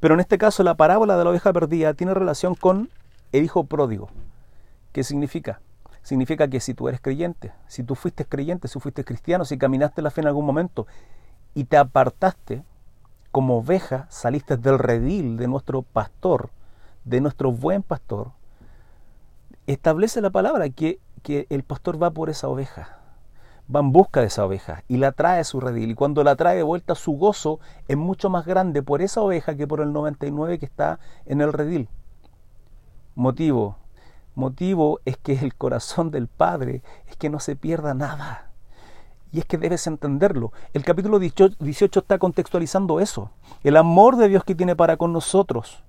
Pero 0.00 0.14
en 0.14 0.20
este 0.20 0.38
caso 0.38 0.62
la 0.62 0.74
parábola 0.74 1.16
de 1.16 1.24
la 1.24 1.30
oveja 1.30 1.52
perdida 1.52 1.94
tiene 1.94 2.14
relación 2.14 2.54
con 2.54 2.90
el 3.32 3.44
hijo 3.44 3.64
pródigo. 3.64 4.08
¿Qué 4.92 5.04
significa? 5.04 5.60
significa 6.02 6.48
que 6.48 6.60
si 6.60 6.74
tú 6.74 6.88
eres 6.88 7.00
creyente, 7.00 7.52
si 7.66 7.82
tú 7.82 7.94
fuiste 7.94 8.24
creyente, 8.24 8.68
si 8.68 8.80
fuiste 8.80 9.04
cristiano, 9.04 9.44
si 9.44 9.58
caminaste 9.58 10.02
la 10.02 10.10
fe 10.10 10.20
en 10.20 10.28
algún 10.28 10.46
momento 10.46 10.86
y 11.54 11.64
te 11.64 11.76
apartaste 11.76 12.64
como 13.30 13.58
oveja, 13.58 14.06
saliste 14.10 14.56
del 14.56 14.78
redil 14.78 15.36
de 15.36 15.46
nuestro 15.46 15.82
pastor, 15.82 16.50
de 17.04 17.20
nuestro 17.20 17.52
buen 17.52 17.82
pastor, 17.82 18.32
establece 19.66 20.20
la 20.20 20.30
palabra 20.30 20.68
que, 20.70 20.98
que 21.22 21.46
el 21.50 21.62
pastor 21.62 22.02
va 22.02 22.10
por 22.10 22.30
esa 22.30 22.48
oveja, 22.48 22.98
va 23.74 23.80
en 23.80 23.92
busca 23.92 24.20
de 24.20 24.26
esa 24.26 24.44
oveja 24.44 24.82
y 24.88 24.96
la 24.96 25.12
trae 25.12 25.40
a 25.40 25.44
su 25.44 25.60
redil. 25.60 25.90
Y 25.90 25.94
cuando 25.94 26.24
la 26.24 26.36
trae 26.36 26.56
de 26.56 26.62
vuelta, 26.62 26.94
su 26.94 27.12
gozo 27.12 27.60
es 27.88 27.96
mucho 27.96 28.30
más 28.30 28.46
grande 28.46 28.82
por 28.82 29.02
esa 29.02 29.20
oveja 29.20 29.56
que 29.56 29.66
por 29.66 29.80
el 29.80 29.92
99 29.92 30.58
que 30.58 30.66
está 30.66 30.98
en 31.26 31.40
el 31.40 31.52
redil. 31.52 31.88
Motivo, 33.14 33.76
motivo 34.34 35.00
es 35.04 35.16
que 35.16 35.34
el 35.34 35.54
corazón 35.54 36.10
del 36.10 36.26
Padre 36.26 36.82
es 37.08 37.16
que 37.16 37.30
no 37.30 37.40
se 37.40 37.56
pierda 37.56 37.94
nada. 37.94 38.50
Y 39.32 39.38
es 39.38 39.44
que 39.44 39.58
debes 39.58 39.86
entenderlo. 39.86 40.52
El 40.72 40.84
capítulo 40.84 41.20
18 41.20 42.00
está 42.00 42.18
contextualizando 42.18 42.98
eso. 42.98 43.30
El 43.62 43.76
amor 43.76 44.16
de 44.16 44.28
Dios 44.28 44.42
que 44.42 44.56
tiene 44.56 44.74
para 44.74 44.96
con 44.96 45.12
nosotros. 45.12 45.84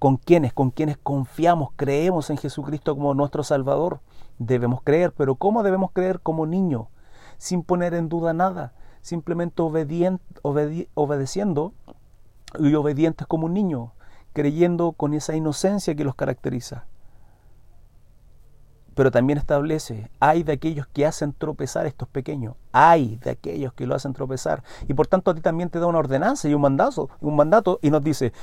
¿Con 0.00 0.16
quienes? 0.16 0.52
Con 0.52 0.70
quienes 0.70 0.96
confiamos, 0.96 1.70
creemos 1.76 2.30
en 2.30 2.38
Jesucristo 2.38 2.96
como 2.96 3.14
nuestro 3.14 3.44
Salvador. 3.44 4.00
Debemos 4.38 4.82
creer, 4.82 5.12
pero 5.12 5.36
¿cómo 5.36 5.62
debemos 5.62 5.92
creer 5.92 6.20
como 6.20 6.46
niño? 6.46 6.88
Sin 7.38 7.62
poner 7.62 7.94
en 7.94 8.08
duda 8.08 8.32
nada, 8.32 8.72
simplemente 9.02 9.62
obedeciendo 10.94 11.74
y 12.58 12.74
obedientes 12.74 13.26
como 13.26 13.46
un 13.46 13.54
niño, 13.54 13.92
creyendo 14.32 14.92
con 14.92 15.14
esa 15.14 15.36
inocencia 15.36 15.94
que 15.94 16.04
los 16.04 16.16
caracteriza 16.16 16.86
pero 19.00 19.10
también 19.10 19.38
establece, 19.38 20.10
hay 20.20 20.42
de 20.42 20.52
aquellos 20.52 20.86
que 20.86 21.06
hacen 21.06 21.32
tropezar 21.32 21.86
estos 21.86 22.06
pequeños, 22.06 22.56
hay 22.70 23.16
de 23.16 23.30
aquellos 23.30 23.72
que 23.72 23.86
lo 23.86 23.94
hacen 23.94 24.12
tropezar. 24.12 24.62
Y 24.88 24.92
por 24.92 25.06
tanto 25.06 25.30
a 25.30 25.34
ti 25.34 25.40
también 25.40 25.70
te 25.70 25.78
da 25.78 25.86
una 25.86 26.00
ordenanza 26.00 26.50
y 26.50 26.54
un 26.54 26.60
mandato, 26.60 27.08
un 27.20 27.34
mandato 27.34 27.78
y 27.80 27.88
nos 27.88 28.04
dice, 28.04 28.34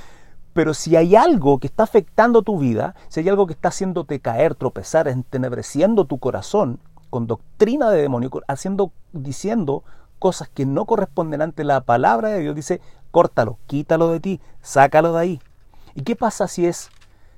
pero 0.58 0.74
si 0.74 0.96
hay 0.96 1.16
algo 1.16 1.60
que 1.60 1.68
está 1.68 1.84
afectando 1.84 2.42
tu 2.42 2.58
vida, 2.58 2.96
si 3.10 3.20
hay 3.20 3.30
algo 3.30 3.46
que 3.46 3.54
está 3.54 3.68
haciéndote 3.68 4.20
caer, 4.20 4.56
tropezar, 4.56 5.08
entenebreciendo 5.08 6.06
tu 6.06 6.18
corazón 6.18 6.80
con 7.12 7.28
doctrina 7.28 7.92
de 7.92 8.02
demonio, 8.02 8.32
haciendo, 8.48 8.92
diciendo 9.14 9.84
cosas 10.18 10.50
que 10.50 10.66
no 10.66 10.86
corresponden 10.86 11.44
ante 11.44 11.64
la 11.64 11.82
palabra 11.82 12.30
de 12.30 12.40
Dios, 12.40 12.56
dice, 12.56 12.82
córtalo, 13.12 13.60
quítalo 13.68 14.10
de 14.10 14.20
ti, 14.20 14.42
sácalo 14.64 15.14
de 15.14 15.20
ahí. 15.20 15.42
¿Y 15.94 16.02
qué 16.02 16.16
pasa 16.16 16.48
si 16.48 16.66
es, 16.66 16.90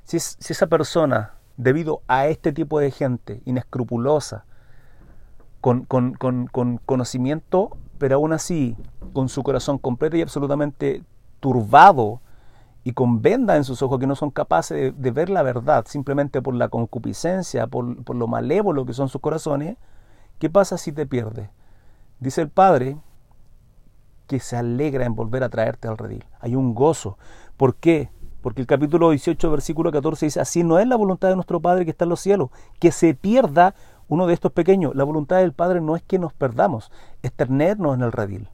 si, 0.05 0.15
es, 0.15 0.37
si 0.39 0.53
esa 0.53 0.67
persona 0.67 1.33
debido 1.57 2.01
a 2.07 2.27
este 2.27 2.53
tipo 2.53 2.79
de 2.79 2.89
gente 2.89 3.41
inescrupulosa, 3.43 4.45
con, 5.59 5.85
conocimiento, 6.85 7.75
pero 7.97 8.15
aún 8.15 8.31
así 8.31 8.77
con 9.11 9.27
su 9.27 9.43
corazón 9.43 9.77
completo 9.77 10.15
y 10.15 10.21
absolutamente 10.21 11.03
turbado 11.41 12.21
y 12.89 12.93
con 12.93 13.21
venda 13.21 13.55
en 13.55 13.63
sus 13.63 13.83
ojos 13.83 13.99
que 13.99 14.07
no 14.07 14.15
son 14.15 14.31
capaces 14.31 14.93
de, 14.97 15.11
ver 15.11 15.29
la 15.29 15.43
verdad 15.43 15.85
simplemente 15.87 16.41
por 16.41 16.55
la 16.55 16.69
concupiscencia, 16.69 17.67
por, 17.67 18.03
por, 18.03 18.15
lo 18.15 18.25
malévolo 18.25 18.83
que 18.83 18.93
son 18.93 19.09
sus 19.09 19.21
corazones, 19.21 19.77
¿qué 20.39 20.49
pasa 20.49 20.75
si 20.79 20.91
te 20.91 21.05
pierdes? 21.05 21.49
Dice 22.19 22.41
el 22.41 22.49
Padre 22.49 22.97
que 24.25 24.39
se 24.39 24.57
alegra 24.57 25.05
en 25.05 25.15
volver 25.15 25.43
a 25.43 25.49
traerte 25.49 25.87
al 25.87 25.99
redil. 25.99 26.25
Hay 26.39 26.55
un 26.55 26.73
gozo. 26.73 27.19
¿Por 27.57 27.75
qué? 27.75 28.09
Porque 28.41 28.61
el 28.61 28.67
capítulo 28.67 29.11
18, 29.11 29.51
versículo 29.51 29.91
14 29.91 30.25
dice, 30.25 30.39
así 30.39 30.63
no 30.63 30.79
es 30.79 30.87
la 30.87 30.95
voluntad 30.95 31.29
de 31.29 31.35
nuestro 31.35 31.59
Padre 31.59 31.85
que 31.85 31.91
está 31.91 32.05
en 32.05 32.09
los 32.09 32.21
cielos, 32.21 32.49
que 32.79 32.91
se 32.91 33.13
pierda 33.13 33.75
uno 34.07 34.25
de 34.25 34.33
estos 34.33 34.51
pequeños. 34.51 34.95
La 34.95 35.03
voluntad 35.03 35.37
del 35.37 35.53
Padre 35.53 35.79
no 35.79 35.95
es 35.95 36.01
que 36.01 36.17
nos 36.17 36.33
perdamos, 36.33 36.91
es 37.21 37.31
tenernos 37.33 37.95
en 37.95 38.01
el 38.01 38.11
redil. 38.11 38.49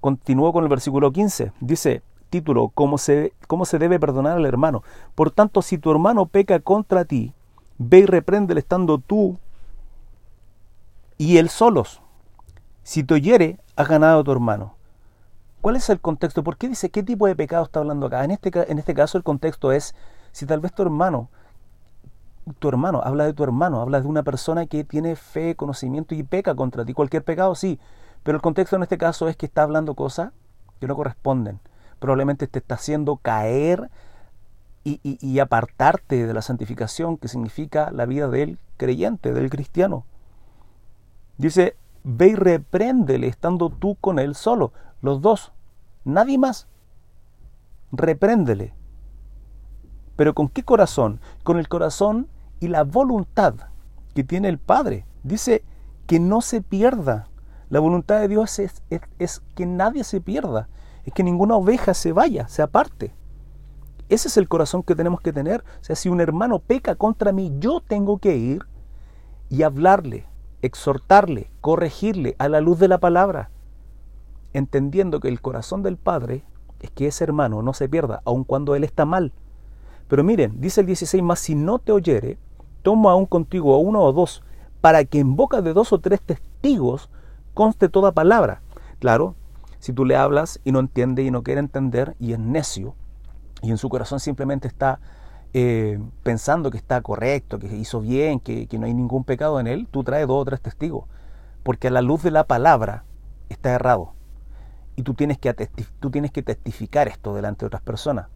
Continúo 0.00 0.52
con 0.52 0.62
el 0.62 0.70
versículo 0.70 1.10
15. 1.10 1.50
Dice, 1.58 2.02
título, 2.30 2.68
¿cómo 2.68 2.98
se, 2.98 3.32
¿cómo 3.46 3.64
se 3.64 3.78
debe 3.78 4.00
perdonar 4.00 4.36
al 4.36 4.46
hermano? 4.46 4.82
Por 5.14 5.30
tanto, 5.30 5.62
si 5.62 5.78
tu 5.78 5.90
hermano 5.90 6.26
peca 6.26 6.60
contra 6.60 7.04
ti, 7.04 7.34
ve 7.78 8.00
y 8.00 8.06
repréndele 8.06 8.60
estando 8.60 8.98
tú 8.98 9.38
y 11.18 11.38
él 11.38 11.48
solos. 11.48 12.02
Si 12.82 13.04
te 13.04 13.14
oyere, 13.14 13.58
has 13.74 13.88
ganado 13.88 14.22
tu 14.24 14.32
hermano. 14.32 14.74
¿Cuál 15.60 15.76
es 15.76 15.90
el 15.90 16.00
contexto? 16.00 16.44
¿Por 16.44 16.56
qué 16.56 16.68
dice 16.68 16.90
qué 16.90 17.02
tipo 17.02 17.26
de 17.26 17.34
pecado 17.34 17.64
está 17.64 17.80
hablando 17.80 18.06
acá? 18.06 18.22
En 18.24 18.30
este, 18.30 18.70
en 18.70 18.78
este 18.78 18.94
caso 18.94 19.18
el 19.18 19.24
contexto 19.24 19.72
es 19.72 19.94
si 20.32 20.46
tal 20.46 20.60
vez 20.60 20.72
tu 20.72 20.82
hermano, 20.82 21.28
tu 22.58 22.68
hermano, 22.68 23.00
habla 23.02 23.24
de 23.24 23.32
tu 23.32 23.42
hermano, 23.42 23.80
habla 23.80 24.00
de 24.00 24.06
una 24.06 24.22
persona 24.22 24.66
que 24.66 24.84
tiene 24.84 25.16
fe, 25.16 25.56
conocimiento 25.56 26.14
y 26.14 26.22
peca 26.22 26.54
contra 26.54 26.84
ti. 26.84 26.92
Cualquier 26.92 27.24
pecado 27.24 27.54
sí, 27.54 27.80
pero 28.22 28.36
el 28.36 28.42
contexto 28.42 28.76
en 28.76 28.82
este 28.82 28.98
caso 28.98 29.28
es 29.28 29.36
que 29.36 29.46
está 29.46 29.62
hablando 29.62 29.94
cosas 29.94 30.32
que 30.78 30.86
no 30.86 30.94
corresponden. 30.94 31.58
Probablemente 31.98 32.46
te 32.46 32.58
está 32.58 32.74
haciendo 32.76 33.16
caer 33.16 33.90
y, 34.84 35.38
apartarte 35.40 36.26
de 36.26 36.32
la 36.32 36.42
santificación 36.42 37.16
que 37.16 37.26
significa 37.26 37.90
la 37.90 38.06
vida 38.06 38.28
del 38.28 38.58
creyente, 38.76 39.32
del 39.32 39.50
cristiano. 39.50 40.04
Dice, 41.38 41.76
ve 42.04 42.28
y 42.28 42.34
repréndele 42.36 43.26
estando 43.26 43.70
tú 43.70 43.96
con 43.96 44.18
él 44.20 44.34
solo, 44.36 44.72
los 45.02 45.20
dos. 45.20 45.52
Nadie 46.04 46.38
más. 46.38 46.68
Repréndele. 47.90 48.74
Pero 50.14 50.34
¿con 50.34 50.48
qué 50.48 50.62
corazón? 50.62 51.20
Con 51.42 51.58
el 51.58 51.68
corazón 51.68 52.28
y 52.60 52.68
la 52.68 52.84
voluntad 52.84 53.54
que 54.14 54.24
tiene 54.24 54.48
el 54.48 54.58
Padre. 54.58 55.04
Dice 55.24 55.64
que 56.06 56.20
no 56.20 56.40
se 56.40 56.62
pierda. 56.62 57.28
La 57.68 57.80
voluntad 57.80 58.20
de 58.20 58.28
Dios 58.28 58.58
es, 58.58 58.82
que 59.54 59.66
nadie 59.66 60.04
se 60.04 60.20
pierda. 60.20 60.68
Es 61.06 61.14
que 61.14 61.22
ninguna 61.22 61.56
oveja 61.56 61.94
se 61.94 62.12
vaya, 62.12 62.46
se 62.48 62.60
aparte. 62.60 63.14
Ese 64.10 64.28
es 64.28 64.36
el 64.36 64.48
corazón 64.48 64.82
que 64.82 64.94
tenemos 64.94 65.20
que 65.22 65.32
tener. 65.32 65.64
O 65.80 65.84
sea, 65.84 65.96
si 65.96 66.10
un 66.10 66.20
hermano 66.20 66.58
peca 66.58 66.94
contra 66.94 67.32
mí, 67.32 67.54
yo 67.58 67.80
tengo 67.80 68.18
que 68.18 68.36
ir 68.36 68.66
y 69.48 69.62
hablarle, 69.62 70.26
exhortarle, 70.60 71.50
corregirle 71.60 72.36
a 72.38 72.48
la 72.48 72.60
luz 72.60 72.78
de 72.78 72.88
la 72.88 72.98
palabra 72.98 73.50
entendiendo 74.56 75.20
que 75.20 75.28
el 75.28 75.42
corazón 75.42 75.82
del 75.82 75.98
Padre 75.98 76.42
es 76.80 76.90
que 76.90 77.06
ese 77.06 77.24
hermano 77.24 77.62
no 77.62 77.74
se 77.74 77.90
pierda, 77.90 78.22
aun 78.24 78.42
cuando 78.42 78.74
él 78.74 78.84
está 78.84 79.04
mal. 79.04 79.32
Pero 80.08 80.24
miren, 80.24 80.60
dice 80.60 80.80
el 80.80 80.86
16 80.86 81.22
más, 81.22 81.40
si 81.40 81.54
no 81.54 81.78
te 81.78 81.92
oyere, 81.92 82.38
toma 82.82 83.12
aún 83.12 83.26
contigo 83.26 83.74
a 83.74 83.78
uno 83.78 84.02
o 84.02 84.12
dos, 84.14 84.42
para 84.80 85.04
que 85.04 85.18
en 85.18 85.36
boca 85.36 85.60
de 85.60 85.74
dos 85.74 85.92
o 85.92 85.98
tres 85.98 86.22
testigos 86.22 87.10
conste 87.52 87.90
toda 87.90 88.12
palabra. 88.12 88.62
Claro, 88.98 89.34
si 89.86 89.92
tú 89.92 90.04
le 90.04 90.16
hablas 90.16 90.60
y 90.64 90.72
no 90.72 90.80
entiende 90.80 91.22
y 91.22 91.30
no 91.30 91.44
quiere 91.44 91.60
entender 91.60 92.16
y 92.18 92.32
es 92.32 92.40
necio, 92.40 92.96
y 93.62 93.70
en 93.70 93.78
su 93.78 93.88
corazón 93.88 94.18
simplemente 94.18 94.66
está 94.66 94.98
eh, 95.54 96.00
pensando 96.24 96.72
que 96.72 96.76
está 96.76 97.00
correcto, 97.02 97.60
que 97.60 97.68
hizo 97.76 98.00
bien, 98.00 98.40
que, 98.40 98.66
que 98.66 98.80
no 98.80 98.86
hay 98.86 98.94
ningún 98.94 99.22
pecado 99.22 99.60
en 99.60 99.68
él, 99.68 99.86
tú 99.88 100.02
traes 100.02 100.26
dos 100.26 100.42
o 100.42 100.44
tres 100.44 100.60
testigos, 100.60 101.04
porque 101.62 101.86
a 101.86 101.92
la 101.92 102.02
luz 102.02 102.24
de 102.24 102.32
la 102.32 102.48
palabra 102.48 103.04
está 103.48 103.70
errado 103.70 104.14
y 104.96 105.02
tú 105.02 105.14
tienes 105.14 105.38
que, 105.38 105.54
tú 106.00 106.10
tienes 106.10 106.32
que 106.32 106.42
testificar 106.42 107.06
esto 107.06 107.32
delante 107.36 107.60
de 107.60 107.66
otras 107.68 107.82
personas. 107.82 108.26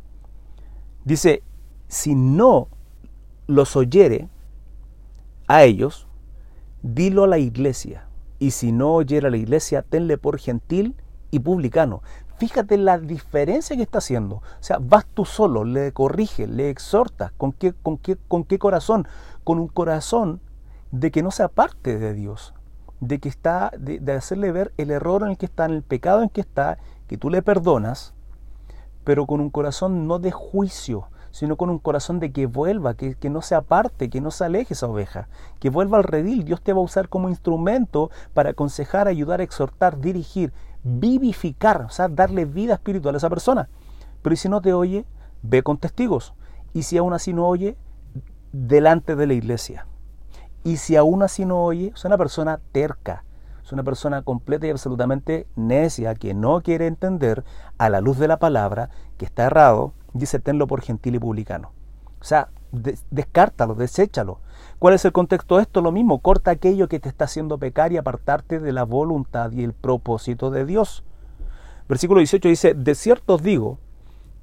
Dice, 1.04 1.42
si 1.88 2.14
no 2.14 2.68
los 3.48 3.74
oyere 3.74 4.28
a 5.48 5.64
ellos, 5.64 6.06
dilo 6.82 7.24
a 7.24 7.26
la 7.26 7.38
iglesia. 7.38 8.06
Y 8.38 8.52
si 8.52 8.70
no 8.70 8.94
oyere 8.94 9.26
a 9.26 9.30
la 9.30 9.36
iglesia, 9.36 9.82
tenle 9.82 10.16
por 10.16 10.38
gentil 10.38 10.94
y 11.30 11.40
publicano. 11.40 12.02
Fíjate 12.38 12.78
la 12.78 12.98
diferencia 12.98 13.76
que 13.76 13.82
está 13.82 13.98
haciendo. 13.98 14.36
O 14.36 14.42
sea, 14.60 14.78
vas 14.80 15.04
tú 15.12 15.26
solo, 15.26 15.64
le 15.64 15.92
corriges, 15.92 16.48
le 16.48 16.70
exhortas. 16.70 17.32
¿Con 17.36 17.52
qué, 17.52 17.74
con, 17.74 17.98
qué, 17.98 18.16
¿Con 18.28 18.44
qué 18.44 18.58
corazón? 18.58 19.06
Con 19.44 19.58
un 19.58 19.68
corazón 19.68 20.40
de 20.90 21.10
que 21.10 21.22
no 21.22 21.30
se 21.30 21.42
aparte 21.42 21.98
de 21.98 22.14
Dios, 22.14 22.54
de 23.00 23.18
que 23.18 23.28
está, 23.28 23.70
de, 23.78 24.12
hacerle 24.12 24.52
ver 24.52 24.72
el 24.76 24.90
error 24.90 25.22
en 25.22 25.28
el 25.28 25.38
que 25.38 25.46
está, 25.46 25.66
el 25.66 25.82
pecado 25.82 26.22
en 26.22 26.28
que 26.28 26.40
está, 26.40 26.78
que 27.06 27.16
tú 27.16 27.30
le 27.30 27.42
perdonas, 27.42 28.14
pero 29.04 29.26
con 29.26 29.40
un 29.40 29.50
corazón 29.50 30.06
no 30.06 30.18
de 30.18 30.30
juicio, 30.30 31.08
sino 31.30 31.56
con 31.56 31.70
un 31.70 31.78
corazón 31.78 32.20
de 32.20 32.32
que 32.32 32.46
vuelva, 32.46 32.94
que, 32.94 33.14
que, 33.14 33.30
no 33.30 33.40
se 33.40 33.54
aparte, 33.54 34.10
que 34.10 34.20
no 34.20 34.30
se 34.30 34.44
aleje 34.44 34.74
esa 34.74 34.88
oveja, 34.88 35.28
que 35.60 35.70
vuelva 35.70 35.98
al 35.98 36.04
redil. 36.04 36.44
Dios 36.44 36.60
te 36.60 36.72
va 36.72 36.80
a 36.80 36.84
usar 36.84 37.08
como 37.08 37.28
instrumento 37.28 38.10
para 38.34 38.50
aconsejar, 38.50 39.06
ayudar, 39.06 39.40
exhortar, 39.40 40.00
dirigir, 40.00 40.52
vivificar, 40.82 41.82
o 41.82 41.90
sea, 41.90 42.08
darle 42.08 42.44
vida 42.44 42.74
espiritual 42.74 43.14
a 43.14 43.18
esa 43.18 43.30
persona. 43.30 43.68
Pero 44.22 44.36
si 44.36 44.48
no 44.48 44.60
te 44.60 44.72
oye, 44.72 45.04
ve 45.42 45.62
con 45.62 45.78
testigos. 45.78 46.34
Y 46.72 46.82
si 46.82 46.98
aún 46.98 47.12
así 47.12 47.32
no 47.32 47.46
oye, 47.46 47.76
delante 48.52 49.16
de 49.16 49.26
la 49.26 49.34
iglesia. 49.34 49.86
Y 50.62 50.76
si 50.76 50.96
aún 50.96 51.22
así 51.22 51.44
no 51.44 51.62
oye, 51.62 51.92
es 51.94 52.04
una 52.04 52.18
persona 52.18 52.60
terca, 52.72 53.24
es 53.64 53.72
una 53.72 53.82
persona 53.82 54.22
completa 54.22 54.66
y 54.66 54.70
absolutamente 54.70 55.46
necia 55.56 56.14
que 56.14 56.34
no 56.34 56.60
quiere 56.60 56.86
entender 56.86 57.44
a 57.78 57.88
la 57.88 58.00
luz 58.00 58.18
de 58.18 58.28
la 58.28 58.38
palabra 58.38 58.90
que 59.16 59.24
está 59.24 59.44
errado, 59.44 59.94
dice 60.12 60.38
tenlo 60.38 60.66
por 60.66 60.82
gentil 60.82 61.14
y 61.14 61.18
publicano. 61.18 61.72
O 62.20 62.24
sea, 62.24 62.50
descártalo, 62.72 63.74
deséchalo. 63.74 64.38
¿Cuál 64.78 64.94
es 64.94 65.04
el 65.04 65.12
contexto 65.12 65.56
de 65.56 65.62
esto? 65.62 65.80
Lo 65.80 65.92
mismo, 65.92 66.20
corta 66.20 66.50
aquello 66.50 66.88
que 66.88 67.00
te 67.00 67.08
está 67.08 67.24
haciendo 67.24 67.58
pecar 67.58 67.92
y 67.92 67.96
apartarte 67.96 68.60
de 68.60 68.72
la 68.72 68.84
voluntad 68.84 69.52
y 69.52 69.62
el 69.62 69.72
propósito 69.72 70.50
de 70.50 70.64
Dios. 70.64 71.04
Versículo 71.88 72.20
18 72.20 72.48
dice, 72.48 72.74
de 72.74 72.94
cierto 72.94 73.34
os 73.34 73.42
digo 73.42 73.78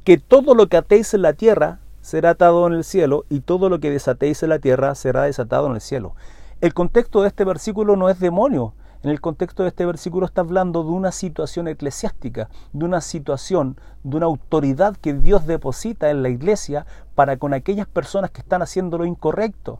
que 0.03 0.17
todo 0.17 0.53
lo 0.53 0.67
que 0.67 0.77
atéis 0.77 1.13
en 1.13 1.21
la 1.21 1.33
tierra 1.33 1.79
será 2.01 2.31
atado 2.31 2.67
en 2.67 2.73
el 2.73 2.83
cielo 2.83 3.25
y 3.29 3.41
todo 3.41 3.69
lo 3.69 3.79
que 3.79 3.91
desatéis 3.91 4.43
en 4.43 4.49
la 4.49 4.59
tierra 4.59 4.95
será 4.95 5.23
desatado 5.23 5.67
en 5.67 5.75
el 5.75 5.81
cielo. 5.81 6.13
El 6.61 6.73
contexto 6.73 7.21
de 7.21 7.27
este 7.27 7.43
versículo 7.43 7.95
no 7.95 8.09
es 8.09 8.19
demonio. 8.19 8.73
En 9.03 9.11
el 9.11 9.21
contexto 9.21 9.63
de 9.63 9.69
este 9.69 9.85
versículo 9.85 10.25
está 10.25 10.41
hablando 10.41 10.83
de 10.83 10.89
una 10.89 11.11
situación 11.11 11.67
eclesiástica, 11.67 12.49
de 12.73 12.85
una 12.85 13.01
situación, 13.01 13.77
de 14.03 14.17
una 14.17 14.25
autoridad 14.25 14.97
que 14.97 15.13
Dios 15.13 15.45
deposita 15.45 16.09
en 16.09 16.23
la 16.23 16.29
iglesia 16.29 16.85
para 17.13 17.37
con 17.37 17.53
aquellas 17.53 17.87
personas 17.87 18.31
que 18.31 18.41
están 18.41 18.61
haciendo 18.61 18.97
lo 18.97 19.05
incorrecto. 19.05 19.79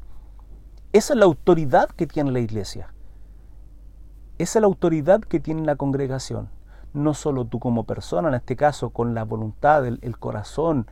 Esa 0.94 1.14
es 1.14 1.20
la 1.20 1.26
autoridad 1.26 1.90
que 1.90 2.08
tiene 2.08 2.32
la 2.32 2.40
iglesia. 2.40 2.94
Esa 4.38 4.60
es 4.60 4.62
la 4.62 4.68
autoridad 4.68 5.22
que 5.22 5.40
tiene 5.40 5.66
la 5.66 5.76
congregación. 5.76 6.50
No 6.94 7.14
solo 7.14 7.46
tú 7.46 7.60
como 7.60 7.84
persona, 7.84 8.30
en 8.30 8.36
este 8.36 8.56
caso, 8.56 8.92
con 8.92 9.16
la 9.16 9.24
voluntad, 9.24 9.86
el, 9.86 10.00
el 10.04 10.18
corazón, 10.20 10.88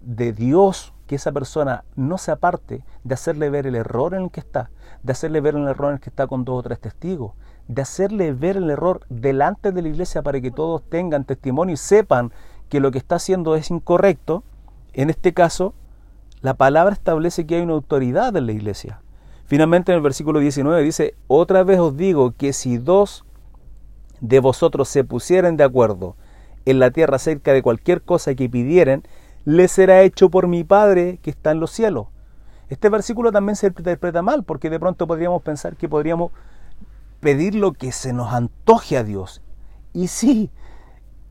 de 0.00 0.32
Dios 0.32 0.92
que 1.08 1.16
esa 1.16 1.32
persona 1.32 1.82
no 1.96 2.18
se 2.18 2.30
aparte 2.30 2.84
de 3.02 3.14
hacerle 3.14 3.50
ver 3.50 3.66
el 3.66 3.74
error 3.74 4.14
en 4.14 4.24
el 4.24 4.30
que 4.30 4.38
está, 4.38 4.70
de 5.02 5.12
hacerle 5.12 5.40
ver 5.40 5.56
el 5.56 5.66
error 5.66 5.88
en 5.88 5.94
el 5.94 6.00
que 6.00 6.10
está 6.10 6.28
con 6.28 6.44
dos 6.44 6.60
o 6.60 6.62
tres 6.62 6.78
testigos, 6.78 7.32
de 7.66 7.82
hacerle 7.82 8.32
ver 8.32 8.56
el 8.56 8.70
error 8.70 9.00
delante 9.08 9.72
de 9.72 9.82
la 9.82 9.88
iglesia 9.88 10.22
para 10.22 10.40
que 10.40 10.52
todos 10.52 10.82
tengan 10.88 11.24
testimonio 11.24 11.74
y 11.74 11.78
sepan 11.78 12.30
que 12.68 12.78
lo 12.78 12.92
que 12.92 12.98
está 12.98 13.16
haciendo 13.16 13.56
es 13.56 13.70
incorrecto, 13.70 14.44
en 14.92 15.10
este 15.10 15.32
caso, 15.32 15.74
la 16.42 16.54
palabra 16.54 16.92
establece 16.92 17.46
que 17.46 17.56
hay 17.56 17.62
una 17.62 17.72
autoridad 17.72 18.36
en 18.36 18.46
la 18.46 18.52
iglesia. 18.52 19.00
Finalmente 19.46 19.92
en 19.92 19.96
el 19.96 20.02
versículo 20.02 20.40
19 20.40 20.82
dice, 20.82 21.14
otra 21.26 21.64
vez 21.64 21.80
os 21.80 21.96
digo 21.96 22.32
que 22.36 22.52
si 22.52 22.76
dos 22.76 23.24
de 24.20 24.40
vosotros 24.40 24.88
se 24.88 25.04
pusieren 25.04 25.56
de 25.56 25.64
acuerdo 25.64 26.16
en 26.66 26.78
la 26.78 26.90
tierra 26.90 27.16
acerca 27.16 27.54
de 27.54 27.62
cualquier 27.62 28.02
cosa 28.02 28.34
que 28.34 28.50
pidieren, 28.50 29.04
le 29.48 29.66
será 29.66 30.02
hecho 30.02 30.28
por 30.28 30.46
mi 30.46 30.62
Padre 30.62 31.20
que 31.22 31.30
está 31.30 31.52
en 31.52 31.60
los 31.60 31.70
cielos. 31.70 32.08
Este 32.68 32.90
versículo 32.90 33.32
también 33.32 33.56
se 33.56 33.68
interpreta 33.68 34.20
mal, 34.20 34.44
porque 34.44 34.68
de 34.68 34.78
pronto 34.78 35.06
podríamos 35.06 35.40
pensar 35.40 35.74
que 35.74 35.88
podríamos 35.88 36.32
pedir 37.20 37.54
lo 37.54 37.72
que 37.72 37.90
se 37.90 38.12
nos 38.12 38.34
antoje 38.34 38.98
a 38.98 39.04
Dios. 39.04 39.40
Y 39.94 40.08
sí, 40.08 40.50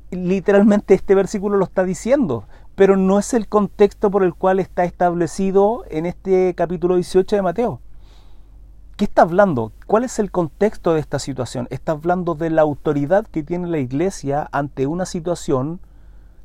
literalmente 0.10 0.96
este 0.96 1.14
versículo 1.14 1.58
lo 1.58 1.66
está 1.66 1.84
diciendo, 1.84 2.46
pero 2.74 2.98
no 2.98 3.20
es 3.20 3.36
el 3.36 3.48
contexto 3.48 4.10
por 4.10 4.24
el 4.24 4.34
cual 4.34 4.60
está 4.60 4.84
establecido 4.84 5.84
en 5.88 6.08
este 6.08 6.56
capítulo 6.56 6.96
18 6.96 7.36
de 7.36 7.42
Mateo. 7.44 7.82
¿Qué 8.96 9.06
está 9.06 9.22
hablando? 9.22 9.74
¿Cuál 9.86 10.06
es 10.06 10.18
el 10.18 10.32
contexto 10.32 10.96
de 10.96 11.02
esta 11.02 11.20
situación? 11.20 11.68
Está 11.70 11.92
hablando 11.92 12.34
de 12.34 12.50
la 12.50 12.64
autoridad 12.64 13.28
que 13.28 13.44
tiene 13.44 13.68
la 13.68 13.78
iglesia 13.78 14.50
ante 14.52 14.88
una 14.88 15.06
situación 15.06 15.82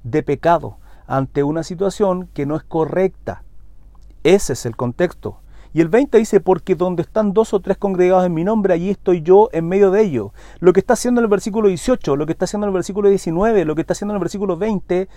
de 0.02 0.22
pecado, 0.22 0.76
ante 1.06 1.42
una 1.42 1.62
situación 1.62 2.28
que 2.34 2.46
no 2.46 2.56
es 2.56 2.62
correcta. 2.62 3.42
Ese 4.22 4.52
es 4.52 4.66
el 4.66 4.76
contexto. 4.76 5.38
Y 5.74 5.80
el 5.80 5.88
20 5.88 6.18
dice, 6.18 6.40
porque 6.40 6.74
donde 6.74 7.02
están 7.02 7.32
dos 7.32 7.54
o 7.54 7.60
tres 7.60 7.78
congregados 7.78 8.26
en 8.26 8.34
mi 8.34 8.44
nombre, 8.44 8.74
allí 8.74 8.90
estoy 8.90 9.22
yo 9.22 9.48
en 9.52 9.68
medio 9.68 9.90
de 9.90 10.02
ellos. 10.02 10.32
Lo 10.60 10.74
que 10.74 10.80
está 10.80 10.92
haciendo 10.92 11.20
en 11.20 11.24
el 11.24 11.30
versículo 11.30 11.68
18, 11.68 12.16
lo 12.16 12.26
que 12.26 12.32
está 12.32 12.44
haciendo 12.44 12.66
en 12.66 12.70
el 12.70 12.74
versículo 12.74 13.08
19, 13.08 13.64
lo 13.64 13.74
que 13.74 13.80
está 13.80 13.92
haciendo 13.92 14.12
en 14.12 14.16
el 14.16 14.20
versículo 14.20 14.58
20, 14.58 15.08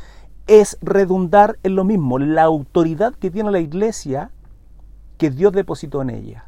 es 0.47 0.77
redundar 0.81 1.57
en 1.63 1.75
lo 1.75 1.83
mismo, 1.83 2.19
la 2.19 2.43
autoridad 2.43 3.13
que 3.15 3.31
tiene 3.31 3.51
la 3.51 3.59
iglesia 3.59 4.31
que 5.17 5.29
Dios 5.29 5.51
depositó 5.53 6.01
en 6.01 6.11
ella. 6.11 6.45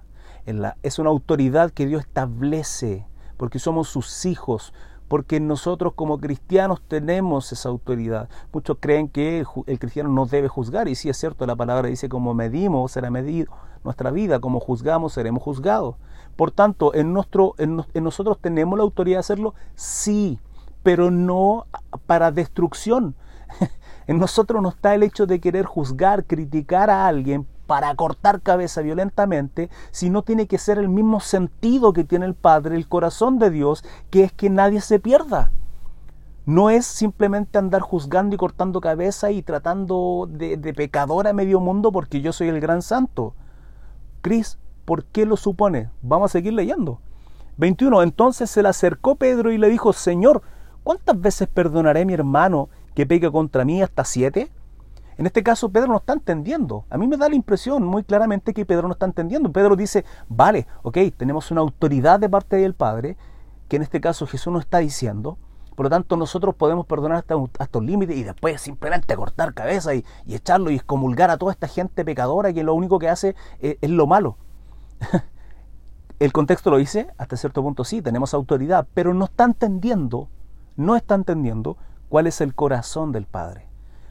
es 0.83 0.99
una 0.99 1.09
autoridad 1.09 1.71
que 1.71 1.85
Dios 1.85 2.01
establece, 2.01 3.05
porque 3.35 3.59
somos 3.59 3.89
sus 3.89 4.25
hijos, 4.25 4.73
porque 5.07 5.39
nosotros 5.39 5.93
como 5.93 6.19
cristianos 6.19 6.81
tenemos 6.87 7.51
esa 7.51 7.69
autoridad. 7.69 8.29
Muchos 8.51 8.77
creen 8.79 9.09
que 9.09 9.45
el 9.65 9.79
cristiano 9.79 10.09
no 10.09 10.25
debe 10.25 10.47
juzgar, 10.47 10.87
y 10.87 10.95
sí 10.95 11.09
es 11.09 11.17
cierto, 11.17 11.45
la 11.45 11.55
palabra 11.55 11.87
dice 11.87 12.09
como 12.09 12.33
medimos 12.33 12.91
será 12.91 13.09
medido 13.09 13.51
nuestra 13.83 14.11
vida, 14.11 14.39
como 14.39 14.59
juzgamos 14.59 15.13
seremos 15.13 15.43
juzgados. 15.43 15.95
Por 16.35 16.51
tanto, 16.51 16.93
en, 16.93 17.13
nuestro, 17.13 17.55
en, 17.57 17.83
en 17.93 18.03
nosotros 18.03 18.37
tenemos 18.39 18.77
la 18.77 18.83
autoridad 18.83 19.17
de 19.17 19.21
hacerlo, 19.21 19.55
sí, 19.75 20.39
pero 20.83 21.09
no 21.09 21.65
para 22.05 22.31
destrucción. 22.31 23.15
en 24.07 24.19
nosotros 24.19 24.61
no 24.61 24.69
está 24.69 24.93
el 24.93 25.03
hecho 25.03 25.25
de 25.25 25.39
querer 25.39 25.65
juzgar, 25.65 26.25
criticar 26.25 26.89
a 26.89 27.07
alguien 27.07 27.47
para 27.67 27.93
cortar 27.95 28.41
cabeza 28.41 28.81
violentamente, 28.81 29.69
sino 29.91 30.23
tiene 30.23 30.47
que 30.47 30.57
ser 30.57 30.79
el 30.79 30.89
mismo 30.89 31.19
sentido 31.19 31.93
que 31.93 32.03
tiene 32.03 32.25
el 32.25 32.33
Padre, 32.33 32.75
el 32.75 32.87
corazón 32.87 33.37
de 33.37 33.51
Dios, 33.51 33.83
que 34.09 34.23
es 34.23 34.31
que 34.33 34.49
nadie 34.49 34.81
se 34.81 34.99
pierda. 34.99 35.51
No 36.45 36.69
es 36.69 36.85
simplemente 36.85 37.57
andar 37.57 37.81
juzgando 37.81 38.33
y 38.33 38.37
cortando 38.37 38.79
cabeza 38.79 39.31
y 39.31 39.43
tratando 39.43 40.27
de, 40.31 40.55
de 40.55 40.73
pecador 40.73 41.27
a 41.27 41.33
medio 41.33 41.59
mundo 41.59 41.91
porque 41.91 42.21
yo 42.21 42.31
soy 42.31 42.47
el 42.47 42.61
gran 42.61 42.81
santo. 42.81 43.35
Cris, 44.21 44.57
¿por 44.85 45.03
qué 45.03 45.25
lo 45.25 45.35
supone? 45.35 45.89
Vamos 46.01 46.31
a 46.31 46.33
seguir 46.33 46.53
leyendo. 46.53 47.01
21. 47.57 48.01
Entonces 48.03 48.49
se 48.49 48.63
le 48.63 48.69
acercó 48.69 49.15
Pedro 49.15 49.51
y 49.51 49.57
le 49.57 49.69
dijo, 49.69 49.91
Señor, 49.91 50.41
¿cuántas 50.83 51.19
veces 51.19 51.47
perdonaré 51.47 52.01
a 52.01 52.05
mi 52.05 52.13
hermano 52.13 52.69
que 52.95 53.05
pegue 53.05 53.31
contra 53.31 53.65
mí 53.65 53.81
hasta 53.81 54.05
siete? 54.05 54.51
En 55.17 55.25
este 55.25 55.41
caso 55.41 55.69
Pedro 55.69 55.87
no 55.87 55.97
está 55.97 56.13
entendiendo. 56.13 56.85
A 56.89 56.97
mí 56.97 57.07
me 57.07 57.17
da 57.17 57.27
la 57.27 57.35
impresión 57.35 57.83
muy 57.83 58.03
claramente 58.03 58.53
que 58.53 58.65
Pedro 58.65 58.87
no 58.87 58.93
está 58.93 59.07
entendiendo. 59.07 59.51
Pedro 59.51 59.75
dice, 59.75 60.05
vale, 60.29 60.67
ok, 60.83 60.97
tenemos 61.17 61.49
una 61.49 61.61
autoridad 61.61 62.19
de 62.19 62.29
parte 62.29 62.57
del 62.57 62.75
Padre, 62.75 63.17
que 63.67 63.77
en 63.77 63.81
este 63.81 63.99
caso 63.99 64.27
Jesús 64.27 64.53
nos 64.53 64.63
está 64.63 64.77
diciendo. 64.77 65.39
Por 65.75 65.85
lo 65.85 65.89
tanto, 65.89 66.17
nosotros 66.17 66.55
podemos 66.55 66.85
perdonar 66.85 67.17
hasta, 67.19 67.35
hasta 67.59 67.79
un 67.79 67.85
límite 67.85 68.15
y 68.15 68.23
después 68.23 68.61
simplemente 68.61 69.15
cortar 69.15 69.53
cabeza 69.53 69.95
y, 69.95 70.05
echarlo 70.27 70.69
y 70.71 70.75
excomulgar 70.75 71.31
a 71.31 71.37
toda 71.37 71.51
esta 71.51 71.67
gente 71.67 72.05
pecadora 72.05 72.53
que 72.53 72.63
lo 72.63 72.75
único 72.75 72.99
que 72.99 73.09
hace 73.09 73.35
es, 73.59 73.77
es 73.81 73.89
lo 73.89 74.05
malo. 74.05 74.37
El 76.19 76.33
contexto 76.33 76.71
lo 76.71 76.77
dice, 76.77 77.07
hasta 77.17 77.37
cierto 77.37 77.61
punto 77.61 77.83
sí, 77.83 78.01
tenemos 78.01 78.33
autoridad, 78.33 78.87
pero 78.95 79.13
no 79.13 79.25
está 79.25 79.43
entendiendo, 79.43 80.29
no 80.75 80.95
está 80.95 81.13
entendiendo 81.13 81.77
cuál 82.09 82.25
es 82.25 82.41
el 82.41 82.55
corazón 82.55 83.11
del 83.11 83.27
Padre. 83.27 83.67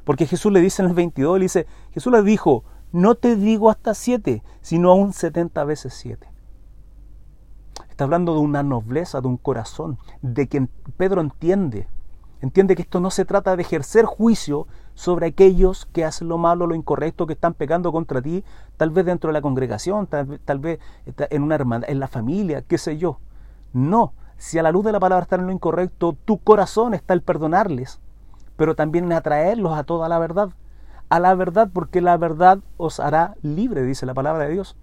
Porque 0.07 0.27
Jesús 0.27 0.53
le 0.53 0.61
dice 0.61 0.83
en 0.83 0.89
el 0.89 0.95
22, 0.95 1.37
le 1.37 1.45
dice, 1.47 1.67
Jesús 1.91 2.13
le 2.13 2.23
dijo, 2.23 2.63
no 2.93 3.17
te 3.17 3.35
digo 3.35 3.71
hasta 3.71 3.93
siete, 3.93 4.45
sino 4.61 4.93
aún 4.93 5.13
setenta 5.13 5.65
veces 5.65 5.95
siete. 5.95 6.29
Está 7.91 8.05
hablando 8.05 8.33
de 8.35 8.39
una 8.39 8.63
nobleza, 8.63 9.21
de 9.21 9.27
un 9.27 9.37
corazón, 9.37 9.99
de 10.23 10.47
que 10.47 10.69
Pedro 10.97 11.21
entiende, 11.21 11.89
entiende 12.41 12.77
que 12.77 12.83
esto 12.83 13.01
no 13.01 13.11
se 13.11 13.25
trata 13.25 13.57
de 13.57 13.63
ejercer 13.63 14.05
juicio 14.05 14.69
sobre 14.95 15.27
aquellos 15.27 15.87
que 15.87 16.05
hacen 16.05 16.29
lo 16.29 16.39
malo, 16.39 16.69
lo 16.69 16.77
incorrecto, 16.77 17.27
que 17.27 17.33
están 17.33 17.55
pecando 17.55 17.91
contra 17.91 18.23
ti, 18.23 18.45
tal 18.77 18.91
vez 18.91 19.07
dentro 19.07 19.31
de 19.31 19.35
la 19.35 19.43
congregación, 19.43 20.07
tal, 20.07 20.61
vez 20.61 20.79
en 21.05 21.43
una 21.43 21.57
hermandad, 21.57 21.91
en 21.91 21.99
la 21.99 22.07
familia, 22.07 22.63
qué 22.63 22.79
sé 22.79 22.97
yo. 22.97 23.19
No, 23.73 24.13
si 24.37 24.57
a 24.57 24.63
la 24.63 24.71
luz 24.71 24.85
de 24.85 24.93
la 24.93 25.01
palabra 25.01 25.25
están 25.25 25.41
en 25.41 25.47
lo 25.47 25.53
incorrecto, 25.53 26.17
tu 26.25 26.39
corazón 26.39 26.95
está 26.95 27.13
el 27.13 27.23
perdonarles 27.23 27.99
pero 28.57 28.75
también 28.75 29.07
en 29.07 29.13
atraerlos 29.13 29.79
a 29.79 29.85
toda 29.85 30.09
la 30.09 30.19
verdad. 30.19 30.51
A 31.09 31.21
la 31.21 31.35
verdad, 31.35 31.71
porque 31.73 32.01
la 32.01 32.17
verdad 32.17 32.59
os 32.77 32.99
hará 33.01 33.37
libre, 33.43 33.83
dice 33.83 34.07
la 34.07 34.15
palabra 34.15 34.45
de 34.45 34.53
Dios. 34.53 34.77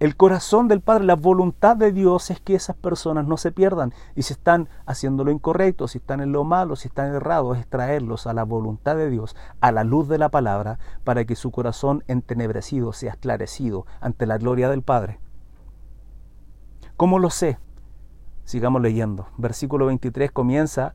El 0.00 0.14
corazón 0.14 0.68
del 0.68 0.80
Padre, 0.80 1.04
la 1.04 1.16
voluntad 1.16 1.76
de 1.76 1.90
Dios 1.90 2.30
es 2.30 2.38
que 2.40 2.54
esas 2.54 2.76
personas 2.76 3.26
no 3.26 3.36
se 3.36 3.50
pierdan. 3.50 3.92
Y 4.14 4.22
si 4.22 4.32
están 4.32 4.68
haciendo 4.86 5.24
lo 5.24 5.32
incorrecto, 5.32 5.88
si 5.88 5.98
están 5.98 6.20
en 6.20 6.30
lo 6.30 6.44
malo, 6.44 6.76
si 6.76 6.86
están 6.86 7.12
errados, 7.12 7.58
es 7.58 7.66
traerlos 7.66 8.28
a 8.28 8.32
la 8.32 8.44
voluntad 8.44 8.94
de 8.94 9.10
Dios, 9.10 9.34
a 9.60 9.72
la 9.72 9.82
luz 9.82 10.06
de 10.06 10.18
la 10.18 10.28
palabra, 10.28 10.78
para 11.02 11.24
que 11.24 11.34
su 11.34 11.50
corazón 11.50 12.04
entenebrecido 12.06 12.92
sea 12.92 13.12
esclarecido 13.12 13.86
ante 14.00 14.26
la 14.26 14.38
gloria 14.38 14.68
del 14.68 14.82
Padre. 14.82 15.18
¿Cómo 16.96 17.18
lo 17.18 17.30
sé? 17.30 17.58
Sigamos 18.44 18.80
leyendo. 18.80 19.26
Versículo 19.36 19.86
23 19.86 20.30
comienza 20.30 20.94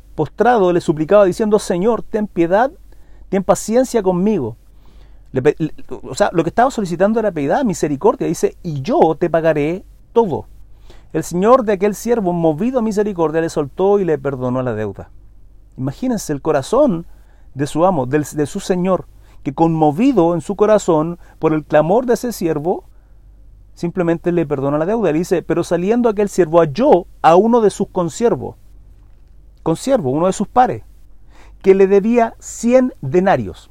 postrado 0.15 0.71
le 0.73 0.81
suplicaba 0.81 1.25
diciendo, 1.25 1.59
Señor, 1.59 2.03
ten 2.03 2.27
piedad, 2.27 2.71
ten 3.29 3.43
paciencia 3.43 4.03
conmigo. 4.03 4.57
o 6.03 6.15
sea, 6.15 6.29
lo 6.33 6.43
que 6.43 6.49
estaba 6.49 6.71
solicitando 6.71 7.19
era 7.19 7.31
piedad, 7.31 7.63
misericordia. 7.63 8.27
Dice, 8.27 8.57
y 8.63 8.81
yo 8.81 9.15
te 9.19 9.29
pagaré 9.29 9.85
todo. 10.13 10.45
El 11.13 11.23
Señor 11.23 11.63
de 11.65 11.73
aquel 11.73 11.95
siervo, 11.95 12.31
movido 12.33 12.79
a 12.79 12.81
misericordia, 12.81 13.41
le 13.41 13.49
soltó 13.49 13.99
y 13.99 14.05
le 14.05 14.17
perdonó 14.17 14.61
la 14.61 14.73
deuda. 14.73 15.09
Imagínense 15.77 16.31
el 16.31 16.41
corazón 16.41 17.05
de 17.53 17.67
su 17.67 17.85
amo, 17.85 18.05
de 18.05 18.45
su 18.45 18.59
Señor, 18.59 19.07
que 19.43 19.53
conmovido 19.53 20.33
en 20.33 20.41
su 20.41 20.55
corazón 20.55 21.19
por 21.39 21.53
el 21.53 21.65
clamor 21.65 22.05
de 22.05 22.13
ese 22.13 22.31
siervo, 22.31 22.85
simplemente 23.73 24.31
le 24.31 24.45
perdona 24.45 24.77
la 24.77 24.85
deuda. 24.85 25.11
dice, 25.11 25.41
pero 25.41 25.63
saliendo 25.63 26.09
aquel 26.09 26.29
siervo 26.29 26.59
halló 26.59 27.07
a 27.21 27.35
uno 27.35 27.61
de 27.61 27.69
sus 27.69 27.87
consiervos, 27.89 28.55
consiervo, 29.63 30.11
uno 30.11 30.27
de 30.27 30.33
sus 30.33 30.47
pares, 30.47 30.83
que 31.61 31.75
le 31.75 31.87
debía 31.87 32.35
100 32.39 32.93
denarios. 33.01 33.69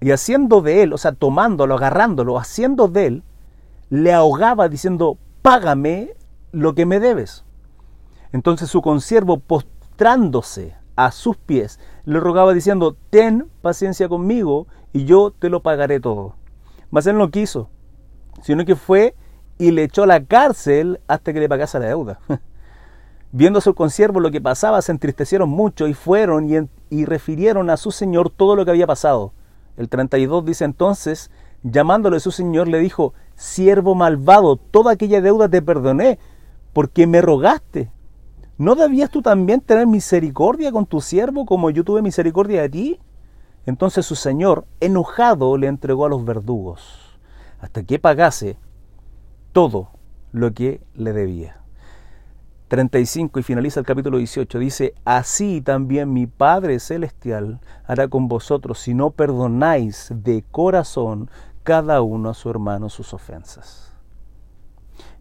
Y 0.00 0.10
haciendo 0.10 0.60
de 0.60 0.82
él, 0.82 0.92
o 0.92 0.98
sea, 0.98 1.12
tomándolo, 1.12 1.76
agarrándolo, 1.76 2.38
haciendo 2.38 2.88
de 2.88 3.06
él, 3.06 3.22
le 3.90 4.12
ahogaba 4.12 4.68
diciendo, 4.68 5.18
págame 5.40 6.14
lo 6.52 6.74
que 6.74 6.86
me 6.86 7.00
debes. 7.00 7.44
Entonces 8.32 8.68
su 8.68 8.82
consiervo, 8.82 9.38
postrándose 9.38 10.76
a 10.96 11.10
sus 11.10 11.36
pies, 11.36 11.78
le 12.04 12.20
rogaba 12.20 12.52
diciendo, 12.52 12.96
ten 13.10 13.48
paciencia 13.62 14.08
conmigo 14.08 14.66
y 14.92 15.04
yo 15.04 15.30
te 15.30 15.48
lo 15.48 15.62
pagaré 15.62 16.00
todo. 16.00 16.36
Mas 16.90 17.06
él 17.06 17.16
no 17.16 17.30
quiso, 17.30 17.70
sino 18.42 18.64
que 18.64 18.76
fue 18.76 19.14
y 19.58 19.70
le 19.70 19.84
echó 19.84 20.02
a 20.02 20.06
la 20.06 20.24
cárcel 20.24 21.00
hasta 21.06 21.32
que 21.32 21.40
le 21.40 21.48
pagase 21.48 21.78
la 21.78 21.86
deuda. 21.86 22.18
Viendo 23.36 23.58
a 23.58 23.62
su 23.62 23.74
consiervo 23.74 24.20
lo 24.20 24.30
que 24.30 24.40
pasaba, 24.40 24.80
se 24.80 24.92
entristecieron 24.92 25.48
mucho 25.48 25.88
y 25.88 25.94
fueron 25.94 26.68
y, 26.88 27.04
refirieron 27.04 27.68
a 27.68 27.76
su 27.76 27.90
señor 27.90 28.30
todo 28.30 28.54
lo 28.54 28.64
que 28.64 28.70
había 28.70 28.86
pasado. 28.86 29.32
El 29.76 29.88
32 29.88 30.44
dice 30.44 30.64
entonces, 30.64 31.32
llamándole 31.64 32.20
su 32.20 32.30
señor, 32.30 32.68
le 32.68 32.78
dijo, 32.78 33.12
siervo 33.34 33.96
malvado, 33.96 34.54
toda 34.54 34.92
aquella 34.92 35.20
deuda 35.20 35.48
te 35.48 35.60
perdoné, 35.62 36.20
porque 36.72 37.08
me 37.08 37.20
rogaste. 37.20 37.90
¿No 38.56 38.76
debías 38.76 39.10
tú 39.10 39.20
también 39.20 39.60
tener 39.60 39.88
misericordia 39.88 40.70
con 40.70 40.86
tu 40.86 41.00
siervo 41.00 41.44
como 41.44 41.70
yo 41.70 41.82
tuve 41.82 42.02
misericordia 42.02 42.62
de 42.62 42.68
ti? 42.68 43.00
Entonces 43.66 44.06
su 44.06 44.14
señor, 44.14 44.64
enojado, 44.78 45.58
le 45.58 45.66
entregó 45.66 46.06
a 46.06 46.08
los 46.08 46.24
verdugos, 46.24 47.18
hasta 47.58 47.82
que 47.82 47.98
pagase 47.98 48.58
todo 49.50 49.88
lo 50.30 50.54
que 50.54 50.80
le 50.94 51.12
debía. 51.12 51.63
35 52.68 53.40
y 53.40 53.42
finaliza 53.42 53.80
el 53.80 53.86
capítulo 53.86 54.18
18. 54.18 54.58
Dice, 54.58 54.94
así 55.04 55.60
también 55.60 56.12
mi 56.12 56.26
Padre 56.26 56.80
Celestial 56.80 57.60
hará 57.86 58.08
con 58.08 58.28
vosotros 58.28 58.78
si 58.78 58.94
no 58.94 59.10
perdonáis 59.10 60.10
de 60.14 60.44
corazón 60.50 61.30
cada 61.62 62.00
uno 62.02 62.30
a 62.30 62.34
su 62.34 62.48
hermano 62.50 62.88
sus 62.88 63.12
ofensas. 63.12 63.92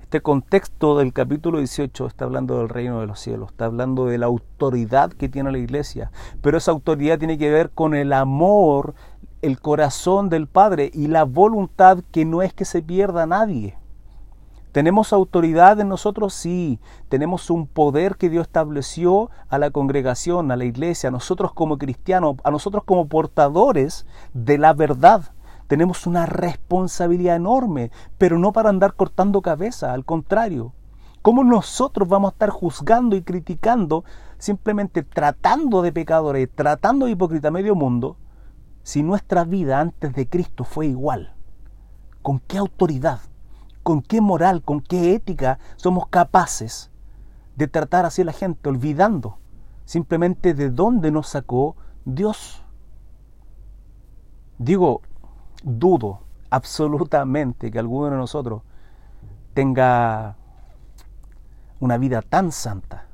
Este 0.02 0.22
contexto 0.22 0.98
del 0.98 1.12
capítulo 1.12 1.58
18 1.58 2.06
está 2.06 2.26
hablando 2.26 2.60
del 2.60 2.70
reino 2.70 3.02
de 3.02 3.08
los 3.08 3.20
cielos, 3.20 3.50
está 3.50 3.66
hablando 3.66 4.06
de 4.06 4.20
la 4.20 4.28
autoridad 4.28 5.12
que 5.12 5.28
tiene 5.28 5.52
la 5.52 5.58
iglesia, 5.58 6.12
pero 6.42 6.58
esa 6.58 6.72
autoridad 6.72 7.18
tiene 7.18 7.40
que 7.40 7.50
ver 7.50 7.72
con 7.72 7.96
el 7.96 8.14
amor, 8.14 8.94
el 9.42 9.60
corazón 9.60 10.30
del 10.30 10.48
Padre 10.48 10.92
y 10.94 11.08
la 11.08 11.24
voluntad 11.24 12.00
que 12.12 12.26
no 12.26 12.44
es 12.44 12.54
que 12.54 12.64
se 12.64 12.84
pierda 12.84 13.26
nadie. 13.26 13.76
¿Tenemos 14.74 15.14
autoridad 15.14 15.80
en 15.80 15.88
nosotros? 15.88 16.34
Sí. 16.34 16.80
Tenemos 17.08 17.50
un 17.50 17.68
poder 17.68 18.18
que 18.18 18.30
Dios 18.30 18.48
estableció 18.48 19.30
a 19.48 19.58
la 19.58 19.72
congregación, 19.72 20.52
a 20.52 20.58
la 20.58 20.66
iglesia, 20.66 21.08
a 21.08 21.12
nosotros 21.12 21.54
como 21.54 21.78
cristianos, 21.78 22.36
a 22.44 22.52
nosotros 22.52 22.84
como 22.84 23.08
portadores 23.08 24.06
de 24.34 24.58
la 24.58 24.74
verdad 24.74 25.32
tenemos 25.68 26.06
una 26.06 26.26
responsabilidad 26.26 27.36
enorme, 27.36 27.90
pero 28.18 28.38
no 28.38 28.52
para 28.52 28.70
andar 28.70 28.94
cortando 28.94 29.42
cabeza, 29.42 29.94
al 29.94 30.06
contrario. 30.06 30.74
¿Cómo 31.22 31.44
nosotros 31.44 32.08
vamos 32.08 32.30
a 32.30 32.34
estar 32.34 32.50
juzgando 32.50 33.16
y 33.16 33.24
criticando, 33.24 34.04
simplemente 34.38 35.04
tratando 35.04 35.82
de 35.82 35.94
pecadores, 35.94 36.50
tratando 36.54 37.06
de 37.06 37.14
hipócrita 37.14 37.50
medio 37.50 37.76
mundo, 37.76 38.18
si 38.84 39.02
nuestra 39.04 39.46
vida 39.46 39.80
antes 39.80 40.14
de 40.14 40.28
Cristo 40.28 40.64
fue 40.64 40.88
igual? 40.88 41.34
¿Con 42.22 42.40
qué 42.40 42.58
autoridad, 42.58 43.22
con 43.84 44.02
qué 44.02 44.22
moral, 44.22 44.64
con 44.64 44.82
qué 44.82 45.14
ética 45.14 45.60
somos 45.76 46.08
capaces 46.08 46.90
de 47.56 47.68
tratar 47.68 48.06
así 48.06 48.22
a 48.22 48.26
la 48.26 48.34
gente, 48.34 48.70
olvidando 48.70 49.38
simplemente 49.86 50.54
de 50.54 50.70
dónde 50.70 51.12
nos 51.12 51.28
sacó 51.28 51.76
Dios? 52.06 52.64
Digo, 54.58 55.02
dudo 55.64 56.22
absolutamente 56.50 57.72
que 57.72 57.80
alguno 57.80 58.10
de 58.10 58.18
nosotros 58.18 58.62
tenga 59.54 60.38
una 61.80 61.98
vida 61.98 62.22
tan 62.22 62.52
santa, 62.52 63.06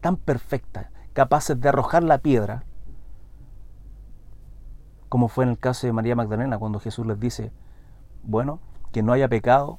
tan 0.00 0.16
perfecta, 0.16 0.90
capaces 1.12 1.58
de 1.60 1.68
arrojar 1.68 2.02
la 2.02 2.18
piedra, 2.18 2.64
como 5.08 5.28
fue 5.28 5.44
en 5.44 5.50
el 5.50 5.58
caso 5.58 5.86
de 5.86 5.92
María 5.92 6.16
Magdalena, 6.16 6.58
cuando 6.58 6.80
Jesús 6.80 7.06
les 7.06 7.18
dice, 7.18 7.52
bueno, 8.22 8.60
que 8.92 9.02
no 9.02 9.12
haya 9.12 9.28
pecado, 9.28 9.78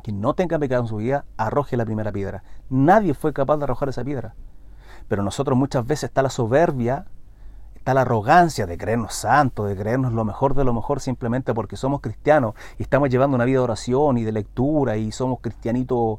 que 0.00 0.12
no 0.12 0.34
tenga 0.34 0.58
pecado 0.58 0.82
en 0.82 0.88
su 0.88 0.96
vida, 0.96 1.24
arroje 1.36 1.76
la 1.76 1.84
primera 1.84 2.12
piedra. 2.12 2.42
Nadie 2.68 3.14
fue 3.14 3.32
capaz 3.32 3.56
de 3.58 3.64
arrojar 3.64 3.88
esa 3.88 4.04
piedra. 4.04 4.34
Pero 5.08 5.22
nosotros 5.22 5.56
muchas 5.56 5.86
veces 5.86 6.04
está 6.04 6.22
la 6.22 6.30
soberbia 6.30 7.06
está 7.80 7.94
la 7.94 8.02
arrogancia 8.02 8.66
de 8.66 8.76
creernos 8.76 9.14
santos, 9.14 9.66
de 9.66 9.74
creernos 9.74 10.12
lo 10.12 10.22
mejor 10.26 10.54
de 10.54 10.64
lo 10.64 10.74
mejor 10.74 11.00
simplemente 11.00 11.54
porque 11.54 11.76
somos 11.76 12.02
cristianos 12.02 12.54
y 12.78 12.82
estamos 12.82 13.08
llevando 13.08 13.36
una 13.36 13.46
vida 13.46 13.58
de 13.58 13.64
oración 13.64 14.18
y 14.18 14.24
de 14.24 14.32
lectura 14.32 14.98
y 14.98 15.10
somos 15.12 15.40
cristianitos 15.40 16.18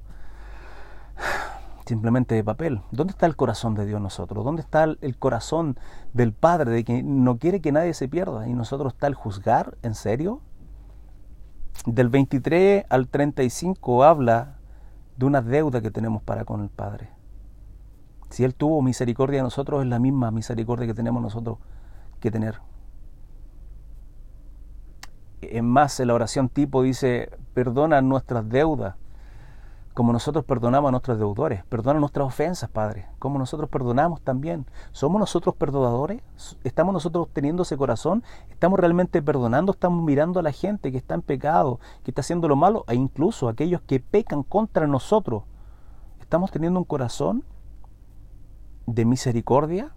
simplemente 1.86 2.34
de 2.34 2.44
papel. 2.44 2.82
¿Dónde 2.90 3.12
está 3.12 3.28
el 3.28 3.36
corazón 3.36 3.76
de 3.76 3.86
Dios 3.86 4.02
nosotros? 4.02 4.44
¿Dónde 4.44 4.64
está 4.64 4.86
el 4.86 5.18
corazón 5.20 5.78
del 6.14 6.34
Padre 6.34 6.72
de 6.72 6.84
que 6.84 7.04
no 7.04 7.38
quiere 7.38 7.62
que 7.62 7.72
nadie 7.72 7.94
se 7.94 8.08
pierda? 8.08 8.48
¿Y 8.48 8.54
nosotros 8.54 8.94
está 8.94 9.06
el 9.06 9.14
juzgar? 9.14 9.78
¿En 9.84 9.94
serio? 9.94 10.42
Del 11.86 12.10
23 12.10 12.86
al 12.90 13.08
35 13.08 14.04
habla 14.04 14.58
de 15.18 15.26
una 15.26 15.42
deuda 15.42 15.82
que 15.82 15.90
tenemos 15.90 16.22
para 16.22 16.46
con 16.46 16.62
el 16.62 16.70
Padre. 16.70 17.10
Si 18.30 18.44
Él 18.44 18.54
tuvo 18.54 18.82
misericordia 18.82 19.38
de 19.38 19.44
nosotros, 19.44 19.82
es 19.82 19.90
la 19.90 19.98
misma 19.98 20.30
misericordia 20.32 20.86
que 20.86 20.94
tenemos 20.94 21.22
nosotros 21.22 21.58
que 22.20 22.30
tener. 22.30 22.60
En 25.42 25.66
más, 25.66 26.00
en 26.00 26.08
la 26.08 26.14
oración 26.14 26.50
tipo 26.50 26.84
dice, 26.84 27.32
perdona 27.56 28.02
nuestras 28.02 28.48
deudas, 28.48 28.96
como 29.94 30.14
nosotros 30.14 30.46
perdonamos 30.46 30.90
a 30.90 30.92
nuestros 30.92 31.18
deudores. 31.18 31.64
Perdona 31.66 32.00
nuestras 32.00 32.28
ofensas, 32.28 32.70
Padre, 32.70 33.08
como 33.20 33.38
nosotros 33.38 33.70
perdonamos 33.70 34.22
también. 34.22 34.66
¿Somos 34.92 35.20
nosotros 35.20 35.56
perdonadores? 35.56 36.22
¿Estamos 36.64 36.94
nosotros 36.94 37.28
teniendo 37.34 37.64
ese 37.64 37.78
corazón? 37.78 38.24
¿Estamos 38.50 38.80
realmente 38.80 39.22
perdonando? 39.22 39.74
¿Estamos 39.74 40.04
mirando 40.04 40.40
a 40.40 40.44
la 40.44 40.52
gente 40.52 40.92
que 40.92 40.98
está 40.98 41.16
en 41.16 41.22
pecado, 41.22 41.80
que 42.04 42.12
está 42.12 42.22
haciendo 42.22 42.48
lo 42.48 42.56
malo, 42.56 42.86
e 42.88 42.96
incluso 42.96 43.50
aquellos 43.50 43.82
que 43.82 44.00
pecan 44.00 44.44
contra 44.44 44.88
nosotros? 44.88 45.44
¿Estamos 46.22 46.52
teniendo 46.52 46.80
un 46.80 46.86
corazón 46.86 47.44
de 48.86 49.04
misericordia? 49.04 49.92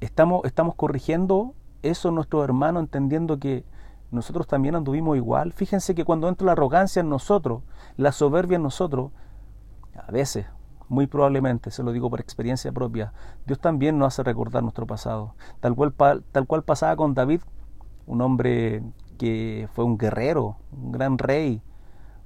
¿Estamos, 0.00 0.44
estamos 0.44 0.74
corrigiendo 0.74 1.54
eso 1.82 2.10
nuestro 2.10 2.42
hermano 2.42 2.80
entendiendo 2.80 3.38
que 3.38 3.64
nosotros 4.10 4.46
también 4.46 4.74
anduvimos 4.74 5.16
igual? 5.16 5.52
Fíjense 5.52 5.94
que 5.94 6.04
cuando 6.04 6.28
entra 6.28 6.46
la 6.46 6.52
arrogancia 6.52 7.00
en 7.00 7.08
nosotros, 7.08 7.62
la 7.96 8.12
soberbia 8.12 8.56
en 8.56 8.62
nosotros, 8.62 9.10
a 9.94 10.10
veces, 10.10 10.46
muy 10.88 11.06
probablemente, 11.06 11.70
se 11.70 11.82
lo 11.82 11.92
digo 11.92 12.08
por 12.08 12.20
experiencia 12.20 12.72
propia, 12.72 13.12
Dios 13.46 13.58
también 13.58 13.98
nos 13.98 14.14
hace 14.14 14.22
recordar 14.22 14.62
nuestro 14.62 14.86
pasado. 14.86 15.34
Tal 15.60 15.74
cual, 15.74 15.92
tal 16.32 16.46
cual 16.46 16.62
pasaba 16.62 16.96
con 16.96 17.14
David, 17.14 17.42
un 18.06 18.22
hombre 18.22 18.82
que 19.18 19.68
fue 19.74 19.84
un 19.84 19.98
guerrero, 19.98 20.56
un 20.72 20.92
gran 20.92 21.18
rey, 21.18 21.62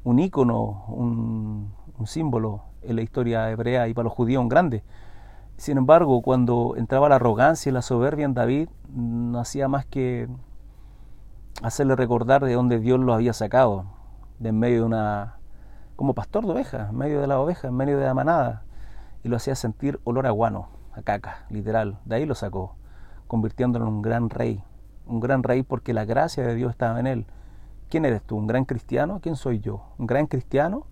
un 0.04 0.18
ícono, 0.18 0.84
un, 0.88 1.72
un 1.98 2.06
símbolo 2.06 2.62
en 2.82 2.96
la 2.96 3.02
historia 3.02 3.50
hebrea 3.50 3.88
y 3.88 3.94
para 3.94 4.04
los 4.04 4.12
judíos 4.12 4.42
un 4.42 4.48
grande. 4.48 4.84
Sin 5.56 5.78
embargo, 5.78 6.22
cuando 6.22 6.74
entraba 6.76 7.08
la 7.08 7.16
arrogancia 7.16 7.70
y 7.70 7.72
la 7.72 7.82
soberbia 7.82 8.24
en 8.24 8.34
David, 8.34 8.68
no 8.92 9.38
hacía 9.38 9.68
más 9.68 9.86
que 9.86 10.28
hacerle 11.62 11.96
recordar 11.96 12.44
de 12.44 12.55
dónde 12.55 12.81
Dios 12.81 12.98
lo 12.98 13.14
había 13.14 13.33
sacado, 13.33 13.87
de 14.38 14.48
en 14.51 14.59
medio 14.59 14.81
de 14.81 14.87
una, 14.87 15.37
como 15.96 16.14
pastor 16.14 16.44
de 16.44 16.53
ovejas, 16.53 16.90
en 16.90 16.96
medio 16.96 17.20
de 17.20 17.27
la 17.27 17.38
oveja, 17.38 17.68
en 17.68 17.77
medio 17.77 17.98
de 17.98 18.05
la 18.05 18.14
manada, 18.14 18.64
y 19.22 19.29
lo 19.29 19.37
hacía 19.37 19.55
sentir 19.55 20.01
olor 20.05 20.27
a 20.27 20.31
guano, 20.31 20.68
a 20.92 21.03
caca, 21.03 21.46
literal, 21.48 21.98
de 22.05 22.16
ahí 22.16 22.27
lo 22.27 22.35
sacó, 22.35 22.75
convirtiéndolo 23.29 23.87
en 23.87 23.92
un 23.92 24.03
gran 24.03 24.29
rey, 24.29 24.62
un 25.07 25.20
gran 25.20 25.42
rey 25.42 25.62
porque 25.62 25.92
la 25.92 26.05
gracia 26.05 26.44
de 26.44 26.55
Dios 26.55 26.70
estaba 26.70 26.98
en 26.98 27.07
él. 27.07 27.27
¿Quién 27.88 28.05
eres 28.05 28.22
tú? 28.22 28.37
¿Un 28.37 28.46
gran 28.46 28.64
cristiano? 28.64 29.20
¿Quién 29.22 29.37
soy 29.37 29.61
yo? 29.61 29.83
¿Un 29.98 30.07
gran 30.07 30.27
cristiano? 30.27 30.87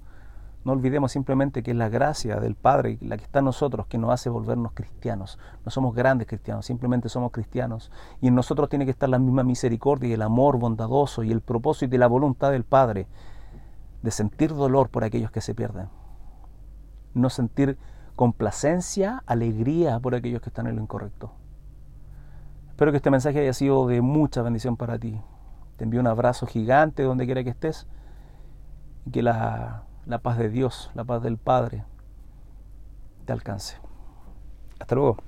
No 0.64 0.72
olvidemos 0.72 1.12
simplemente 1.12 1.62
que 1.62 1.70
es 1.70 1.76
la 1.76 1.88
gracia 1.88 2.38
del 2.38 2.54
Padre, 2.54 2.98
la 3.00 3.16
que 3.16 3.24
está 3.24 3.38
en 3.38 3.46
nosotros, 3.46 3.86
que 3.86 3.96
nos 3.96 4.10
hace 4.10 4.28
volvernos 4.28 4.72
cristianos. 4.74 5.38
No 5.64 5.70
somos 5.70 5.94
grandes 5.94 6.28
cristianos, 6.28 6.66
simplemente 6.66 7.08
somos 7.08 7.32
cristianos. 7.32 7.90
Y 8.20 8.28
en 8.28 8.34
nosotros 8.34 8.68
tiene 8.68 8.84
que 8.84 8.90
estar 8.90 9.08
la 9.08 9.18
misma 9.18 9.42
misericordia 9.42 10.10
y 10.10 10.12
el 10.12 10.22
amor 10.22 10.58
bondadoso 10.58 11.22
y 11.22 11.32
el 11.32 11.40
propósito 11.40 11.94
y 11.94 11.98
la 11.98 12.08
voluntad 12.08 12.50
del 12.50 12.64
Padre 12.64 13.06
de 14.02 14.10
sentir 14.10 14.54
dolor 14.54 14.90
por 14.90 15.02
aquellos 15.02 15.30
que 15.30 15.40
se 15.40 15.54
pierden. 15.54 15.88
No 17.14 17.30
sentir 17.30 17.78
complacencia, 18.14 19.22
alegría 19.26 19.98
por 19.98 20.14
aquellos 20.14 20.42
que 20.42 20.50
están 20.50 20.66
en 20.66 20.76
lo 20.76 20.82
incorrecto. 20.82 21.32
Espero 22.68 22.90
que 22.92 22.98
este 22.98 23.10
mensaje 23.10 23.40
haya 23.40 23.52
sido 23.54 23.86
de 23.86 24.02
mucha 24.02 24.42
bendición 24.42 24.76
para 24.76 24.98
ti. 24.98 25.20
Te 25.76 25.84
envío 25.84 26.00
un 26.00 26.06
abrazo 26.06 26.46
gigante 26.46 27.02
donde 27.02 27.24
quiera 27.24 27.42
que 27.44 27.50
estés 27.50 27.86
y 29.06 29.10
que 29.10 29.22
la 29.22 29.84
la 30.06 30.18
paz 30.18 30.38
de 30.38 30.48
Dios, 30.48 30.90
la 30.94 31.04
paz 31.04 31.22
del 31.22 31.38
Padre 31.38 31.84
te 33.24 33.32
alcance. 33.32 33.78
Hasta 34.78 34.94
luego. 34.94 35.18